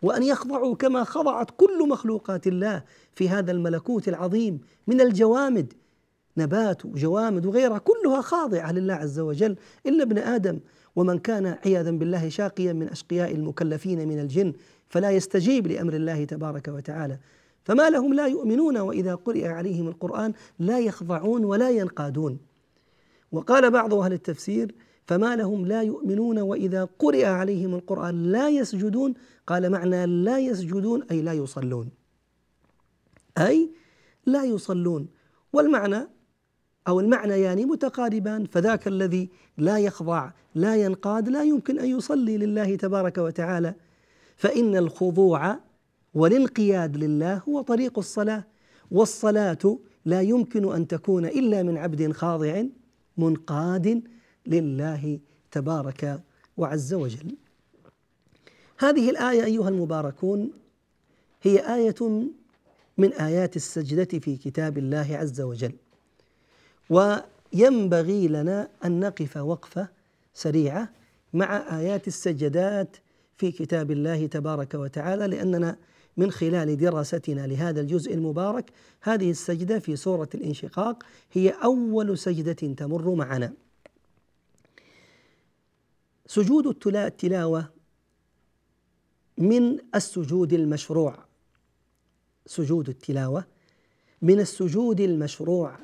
وأن 0.02 0.22
يخضعوا 0.22 0.74
كما 0.74 1.04
خضعت 1.04 1.50
كل 1.56 1.88
مخلوقات 1.88 2.46
الله 2.46 2.82
في 3.14 3.28
هذا 3.28 3.52
الملكوت 3.52 4.08
العظيم 4.08 4.60
من 4.86 5.00
الجوامد 5.00 5.72
نبات 6.36 6.84
وجوامد 6.84 7.46
وغيرها 7.46 7.78
كلها 7.78 8.20
خاضعة 8.20 8.72
لله 8.72 8.94
عز 8.94 9.18
وجل. 9.18 9.56
إلا 9.86 10.02
ابن 10.02 10.18
آدم 10.18 10.60
ومن 10.96 11.18
كان 11.18 11.46
عياذا 11.46 11.90
بالله 11.90 12.28
شاقيا 12.28 12.72
من 12.72 12.88
أشقياء 12.88 13.34
المكلفين 13.34 14.08
من 14.08 14.20
الجن 14.20 14.52
فلا 14.88 15.10
يستجيب 15.10 15.66
لأمر 15.66 15.94
الله 15.94 16.24
تبارك 16.24 16.68
وتعالى. 16.68 17.18
فما 17.66 17.90
لهم 17.90 18.14
لا 18.14 18.26
يؤمنون 18.26 18.76
وإذا 18.78 19.14
قرئ 19.14 19.46
عليهم 19.46 19.88
القرآن 19.88 20.32
لا 20.58 20.78
يخضعون 20.78 21.44
ولا 21.44 21.70
ينقادون. 21.70 22.38
وقال 23.32 23.70
بعض 23.70 23.94
أهل 23.94 24.12
التفسير 24.12 24.74
فما 25.06 25.36
لهم 25.36 25.66
لا 25.66 25.82
يؤمنون 25.82 26.38
وإذا 26.38 26.88
قرئ 26.98 27.24
عليهم 27.24 27.74
القرآن 27.74 28.22
لا 28.32 28.48
يسجدون. 28.48 29.14
قال 29.46 29.70
معنى 29.70 30.06
لا 30.06 30.38
يسجدون 30.38 31.02
أي 31.10 31.22
لا 31.22 31.32
يصلون. 31.32 31.90
أي 33.38 33.70
لا 34.26 34.44
يصلون. 34.44 35.08
والمعنى 35.52 36.08
أو 36.88 37.00
المعنى 37.00 37.40
يعني 37.40 37.64
متقاربان 37.64 38.44
فذاك 38.44 38.88
الذي 38.88 39.30
لا 39.58 39.78
يخضع 39.78 40.30
لا 40.54 40.76
ينقاد 40.76 41.28
لا 41.28 41.42
يمكن 41.42 41.78
أن 41.78 41.88
يصلي 41.88 42.38
لله 42.38 42.76
تبارك 42.76 43.18
وتعالى. 43.18 43.74
فإن 44.36 44.76
الخضوع 44.76 45.65
والانقياد 46.16 46.96
لله 46.96 47.42
هو 47.48 47.60
طريق 47.60 47.98
الصلاة 47.98 48.44
والصلاة 48.90 49.78
لا 50.04 50.20
يمكن 50.20 50.72
أن 50.72 50.88
تكون 50.88 51.24
إلا 51.24 51.62
من 51.62 51.76
عبد 51.76 52.12
خاضع 52.12 52.62
منقاد 53.16 54.02
لله 54.46 55.18
تبارك 55.50 56.20
وعز 56.56 56.94
وجل. 56.94 57.36
هذه 58.78 59.10
الآية 59.10 59.44
أيها 59.44 59.68
المباركون 59.68 60.50
هي 61.42 61.74
آية 61.74 62.28
من 62.98 63.12
آيات 63.12 63.56
السجدة 63.56 64.18
في 64.18 64.36
كتاب 64.36 64.78
الله 64.78 65.16
عز 65.16 65.40
وجل. 65.40 65.72
وينبغي 66.90 68.28
لنا 68.28 68.68
أن 68.84 69.00
نقف 69.00 69.36
وقفة 69.36 69.88
سريعة 70.34 70.88
مع 71.32 71.78
آيات 71.78 72.08
السجدات 72.08 72.96
في 73.36 73.52
كتاب 73.52 73.90
الله 73.90 74.26
تبارك 74.26 74.74
وتعالى 74.74 75.26
لأننا 75.26 75.76
من 76.16 76.30
خلال 76.30 76.76
دراستنا 76.76 77.46
لهذا 77.46 77.80
الجزء 77.80 78.14
المبارك. 78.14 78.70
هذه 79.02 79.30
السجدة 79.30 79.78
في 79.78 79.96
سورة 79.96 80.28
الانشقاق 80.34 81.02
هي 81.32 81.50
أول 81.50 82.18
سجدة 82.18 82.52
تمر 82.52 83.14
معنا. 83.14 83.52
سجود 86.26 86.86
التلاوة 86.86 87.70
من 89.38 89.78
السجود 89.94 90.52
المشروع. 90.52 91.26
سجود 92.46 92.88
التلاوة 92.88 93.44
من 94.22 94.40
السجود 94.40 95.00
المشروع 95.00 95.78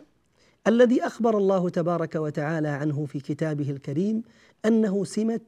الذي 0.66 1.06
أخبر 1.06 1.36
الله 1.38 1.68
تبارك 1.68 2.14
وتعالى 2.14 2.68
عنه 2.68 3.06
في 3.06 3.20
كتابه 3.20 3.70
الكريم 3.70 4.22
أنه 4.64 5.04
سمه 5.04 5.40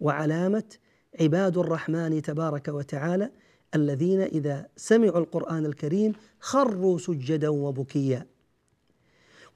وعلامه 0.00 0.64
عباد 1.20 1.58
الرحمن 1.58 2.22
تبارك 2.22 2.68
وتعالى 2.68 3.30
الذين 3.74 4.20
إذا 4.20 4.66
سمعوا 4.76 5.18
القرآن 5.18 5.66
الكريم 5.66 6.12
خروا 6.40 6.98
سجدا 6.98 7.48
وبكيا. 7.48 8.26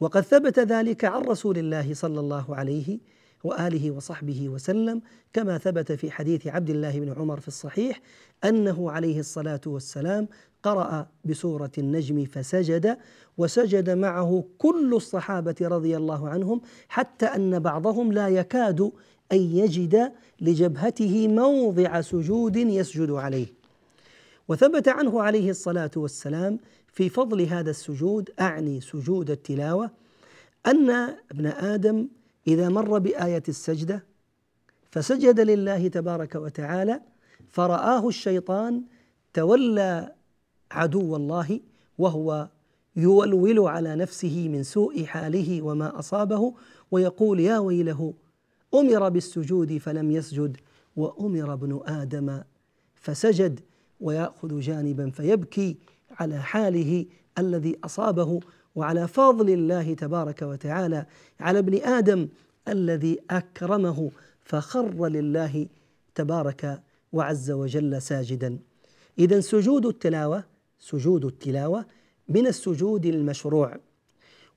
وقد 0.00 0.20
ثبت 0.20 0.58
ذلك 0.58 1.04
عن 1.04 1.22
رسول 1.22 1.58
الله 1.58 1.94
صلى 1.94 2.20
الله 2.20 2.56
عليه 2.56 2.98
وآله 3.44 3.90
وصحبه 3.90 4.48
وسلم 4.48 5.02
كما 5.32 5.58
ثبت 5.58 5.92
في 5.92 6.10
حديث 6.10 6.46
عبد 6.46 6.70
الله 6.70 7.00
بن 7.00 7.12
عمر 7.12 7.40
في 7.40 7.48
الصحيح 7.48 8.00
أنه 8.44 8.90
عليه 8.90 9.20
الصلاة 9.20 9.60
والسلام 9.66 10.28
قرأ 10.62 11.06
بسورة 11.24 11.70
النجم 11.78 12.24
فسجد 12.24 12.96
وسجد 13.38 13.90
معه 13.90 14.44
كل 14.58 14.94
الصحابة 14.94 15.54
رضي 15.60 15.96
الله 15.96 16.28
عنهم 16.28 16.60
حتى 16.88 17.26
أن 17.26 17.58
بعضهم 17.58 18.12
لا 18.12 18.28
يكاد 18.28 18.80
أن 19.32 19.38
يجد 19.38 20.12
لجبهته 20.40 21.28
موضع 21.28 22.00
سجود 22.00 22.56
يسجد 22.56 23.10
عليه. 23.10 23.63
وثبت 24.48 24.88
عنه 24.88 25.22
عليه 25.22 25.50
الصلاة 25.50 25.90
والسلام 25.96 26.58
في 26.88 27.08
فضل 27.08 27.42
هذا 27.42 27.70
السجود 27.70 28.30
أعني 28.40 28.80
سجود 28.80 29.30
التلاوة 29.30 29.90
أن 30.66 30.90
ابن 31.30 31.46
آدم 31.46 32.08
إذا 32.46 32.68
مر 32.68 32.98
بآية 32.98 33.42
السجدة 33.48 34.04
فسجد 34.90 35.40
لله 35.40 35.88
تبارك 35.88 36.34
وتعالى 36.34 37.00
فرآه 37.48 38.08
الشيطان 38.08 38.82
تولى 39.34 40.14
عدو 40.70 41.16
الله 41.16 41.60
وهو 41.98 42.48
يولول 42.96 43.58
على 43.58 43.96
نفسه 43.96 44.48
من 44.48 44.62
سوء 44.62 45.04
حاله 45.04 45.62
وما 45.62 45.98
أصابه 45.98 46.54
ويقول 46.90 47.40
يا 47.40 47.58
ويله 47.58 48.14
أمر 48.74 49.08
بالسجود 49.08 49.78
فلم 49.78 50.10
يسجد 50.10 50.56
وأمر 50.96 51.52
ابن 51.52 51.80
آدم 51.86 52.42
فسجد. 52.94 53.60
ويأخذ 54.04 54.60
جانبا 54.60 55.10
فيبكي 55.10 55.76
على 56.10 56.42
حاله 56.42 57.06
الذي 57.38 57.78
أصابه 57.84 58.40
وعلى 58.74 59.08
فضل 59.08 59.50
الله 59.50 59.94
تبارك 59.94 60.42
وتعالى 60.42 61.06
على 61.40 61.58
ابن 61.58 61.82
آدم 61.82 62.28
الذي 62.68 63.18
أكرمه 63.30 64.10
فخر 64.44 65.08
لله 65.08 65.66
تبارك 66.14 66.82
وعز 67.12 67.50
وجل 67.50 68.02
ساجدا. 68.02 68.58
اذا 69.18 69.40
سجود 69.40 69.86
التلاوة 69.86 70.44
سجود 70.78 71.24
التلاوة 71.24 71.86
من 72.28 72.46
السجود 72.46 73.06
المشروع 73.06 73.76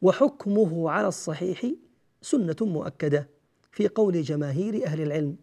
وحكمه 0.01 0.89
على 0.89 1.07
الصحيح 1.07 1.65
سنة 2.21 2.55
مؤكدة 2.61 3.29
في 3.71 3.87
قول 3.87 4.21
جماهير 4.21 4.85
أهل 4.85 5.01
العلم. 5.01 5.35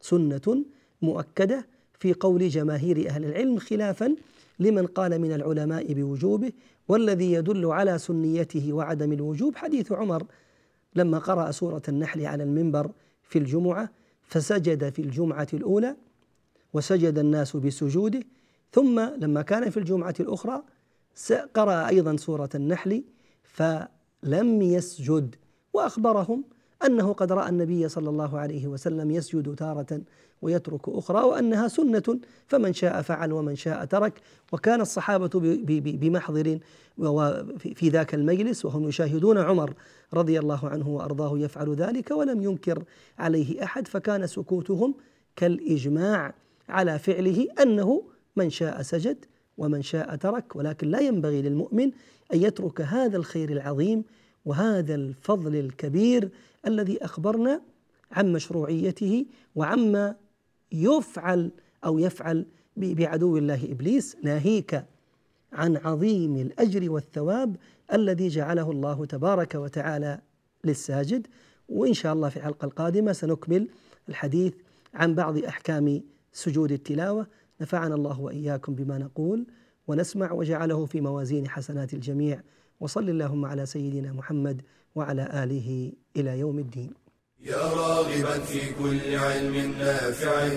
سنة 0.00 0.64
مؤكدة 1.02 1.66
في 1.98 2.12
قول 2.12 2.48
جماهير 2.48 3.08
أهل 3.08 3.24
العلم 3.24 3.58
خلافا 3.58 4.14
لمن 4.58 4.86
قال 4.86 5.18
من 5.18 5.32
العلماء 5.32 5.92
بوجوبه 5.92 6.52
والذي 6.88 7.32
يدل 7.32 7.66
على 7.66 7.98
سنيته 7.98 8.72
وعدم 8.72 9.12
الوجوب 9.12 9.56
حديث 9.56 9.92
عمر. 9.92 10.26
لما 10.94 11.18
قرأ 11.18 11.50
سورة 11.50 11.82
النحل 11.88 12.26
على 12.26 12.42
المنبر 12.42 12.90
في 13.22 13.38
الجمعة 13.38 13.90
فسجد 14.22 14.88
في 14.88 15.02
الجمعة 15.02 15.48
الأولى 15.54 15.96
وسجد 16.72 17.18
الناس 17.18 17.56
بسجوده. 17.56 18.22
ثم 18.72 19.00
لما 19.00 19.42
كان 19.42 19.70
في 19.70 19.76
الجمعة 19.76 20.14
الأخرى 20.20 20.62
قرأ 21.54 21.88
أيضا 21.88 22.16
سورة 22.16 22.48
النحل 22.54 23.04
فلم 23.42 24.62
يسجد 24.62 25.34
وأخبرهم 25.72 26.44
أنه 26.84 27.12
قد 27.12 27.32
رأى 27.32 27.48
النبي 27.48 27.88
صلى 27.88 28.10
الله 28.10 28.38
عليه 28.38 28.66
وسلم 28.66 29.10
يسجد 29.10 29.54
تارة 29.54 30.00
ويترك 30.42 30.88
أخرى 30.88 31.24
وأنها 31.24 31.68
سنة 31.68 32.18
فمن 32.46 32.72
شاء 32.72 33.02
فعل 33.02 33.32
ومن 33.32 33.56
شاء 33.56 33.84
ترك. 33.84 34.20
وكان 34.52 34.80
الصحابة 34.80 35.30
بمحضر 35.80 36.58
في 37.58 37.88
ذاك 37.88 38.14
المجلس 38.14 38.64
وهم 38.64 38.88
يشاهدون 38.88 39.38
عمر 39.38 39.74
رضي 40.14 40.38
الله 40.38 40.68
عنه 40.68 40.88
وأرضاه 40.88 41.38
يفعل 41.38 41.74
ذلك 41.74 42.10
ولم 42.10 42.42
ينكر 42.42 42.82
عليه 43.18 43.64
أحد 43.64 43.88
فكان 43.88 44.26
سكوتهم 44.26 44.94
كالإجماع 45.36 46.34
على 46.68 46.98
فعله 46.98 47.46
أنه 47.62 48.02
من 48.36 48.50
شاء 48.50 48.82
سجد 48.82 49.24
ومن 49.58 49.82
شاء 49.82 50.16
ترك. 50.16 50.56
ولكن 50.56 50.88
لا 50.88 51.00
ينبغي 51.00 51.42
للمؤمن 51.42 51.90
أن 52.34 52.42
يترك 52.42 52.80
هذا 52.80 53.16
الخير 53.16 53.50
العظيم 53.50 54.04
وهذا 54.44 54.94
الفضل 54.94 55.56
الكبير 55.56 56.30
الذي 56.66 57.04
أخبرنا 57.04 57.62
عن 58.12 58.32
مشروعيته 58.32 59.26
وعما 59.54 60.16
يفعل 60.72 61.50
أو 61.84 61.98
يفعل 61.98 62.46
بعدو 62.76 63.36
الله 63.36 63.64
إبليس 63.64 64.16
ناهيك 64.22 64.84
عن 65.52 65.76
عظيم 65.76 66.36
الأجر 66.36 66.90
والثواب 66.90 67.56
الذي 67.92 68.28
جعله 68.28 68.70
الله 68.70 69.06
تبارك 69.06 69.54
وتعالى 69.54 70.20
للساجد. 70.64 71.26
وإن 71.68 71.94
شاء 71.94 72.12
الله 72.12 72.28
في 72.28 72.36
الحلقة 72.36 72.64
القادمة 72.64 73.12
سنكمل 73.12 73.68
الحديث 74.08 74.54
عن 74.94 75.14
بعض 75.14 75.38
أحكام 75.38 76.02
سجود 76.32 76.72
التلاوة. 76.72 77.26
نفعنا 77.60 77.94
الله 77.94 78.20
وإياكم 78.20 78.74
بما 78.74 78.98
نقول 78.98 79.46
ونسمع 79.88 80.32
وجعله 80.32 80.86
في 80.86 81.00
موازين 81.00 81.48
حسنات 81.48 81.94
الجميع. 81.94 82.42
وصل 82.80 83.08
اللهم 83.08 83.44
على 83.44 83.66
سيدنا 83.66 84.12
محمد 84.12 84.62
وعلى 84.98 85.24
آله 85.42 85.92
إلى 86.16 86.38
يوم 86.38 86.58
الدين. 86.58 86.90
يا 87.40 87.62
راغبا 87.80 88.38
في 88.38 88.60
كل 88.78 89.16
علم 89.16 89.74
نافع 89.78 90.48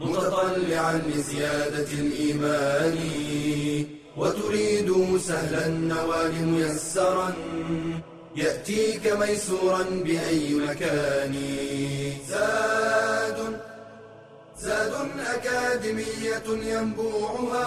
متطلعا 0.00 1.02
لزيادة 1.08 1.90
الإيمان 1.92 2.96
وتريد 4.16 5.18
سهلا 5.18 5.66
النوال 5.66 6.34
ميسرا 6.46 7.32
يأتيك 8.36 9.04
ميسورا 9.20 9.82
بأي 9.82 10.54
مكان 10.54 11.34
زاد 12.28 13.60
زاد 14.58 14.92
أكاديمية 15.34 16.48
ينبوعها 16.72 17.66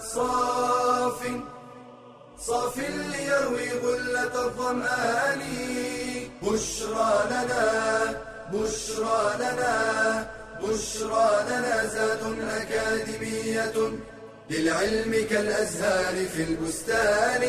صاف 0.00 1.20
صاف 2.46 2.78
ليروي 2.78 3.70
غلة 3.72 4.46
الظمآن. 4.46 5.42
بشرى 6.42 7.24
لنا 7.30 7.64
بشرى 8.52 9.36
لنا 9.38 9.74
بشرى 10.62 11.44
لنا 11.48 11.86
زاد 11.86 12.22
أكاديمية 12.60 13.76
للعلم 14.50 15.26
كالأزهار 15.30 16.26
في 16.26 16.42
البستان. 16.42 17.42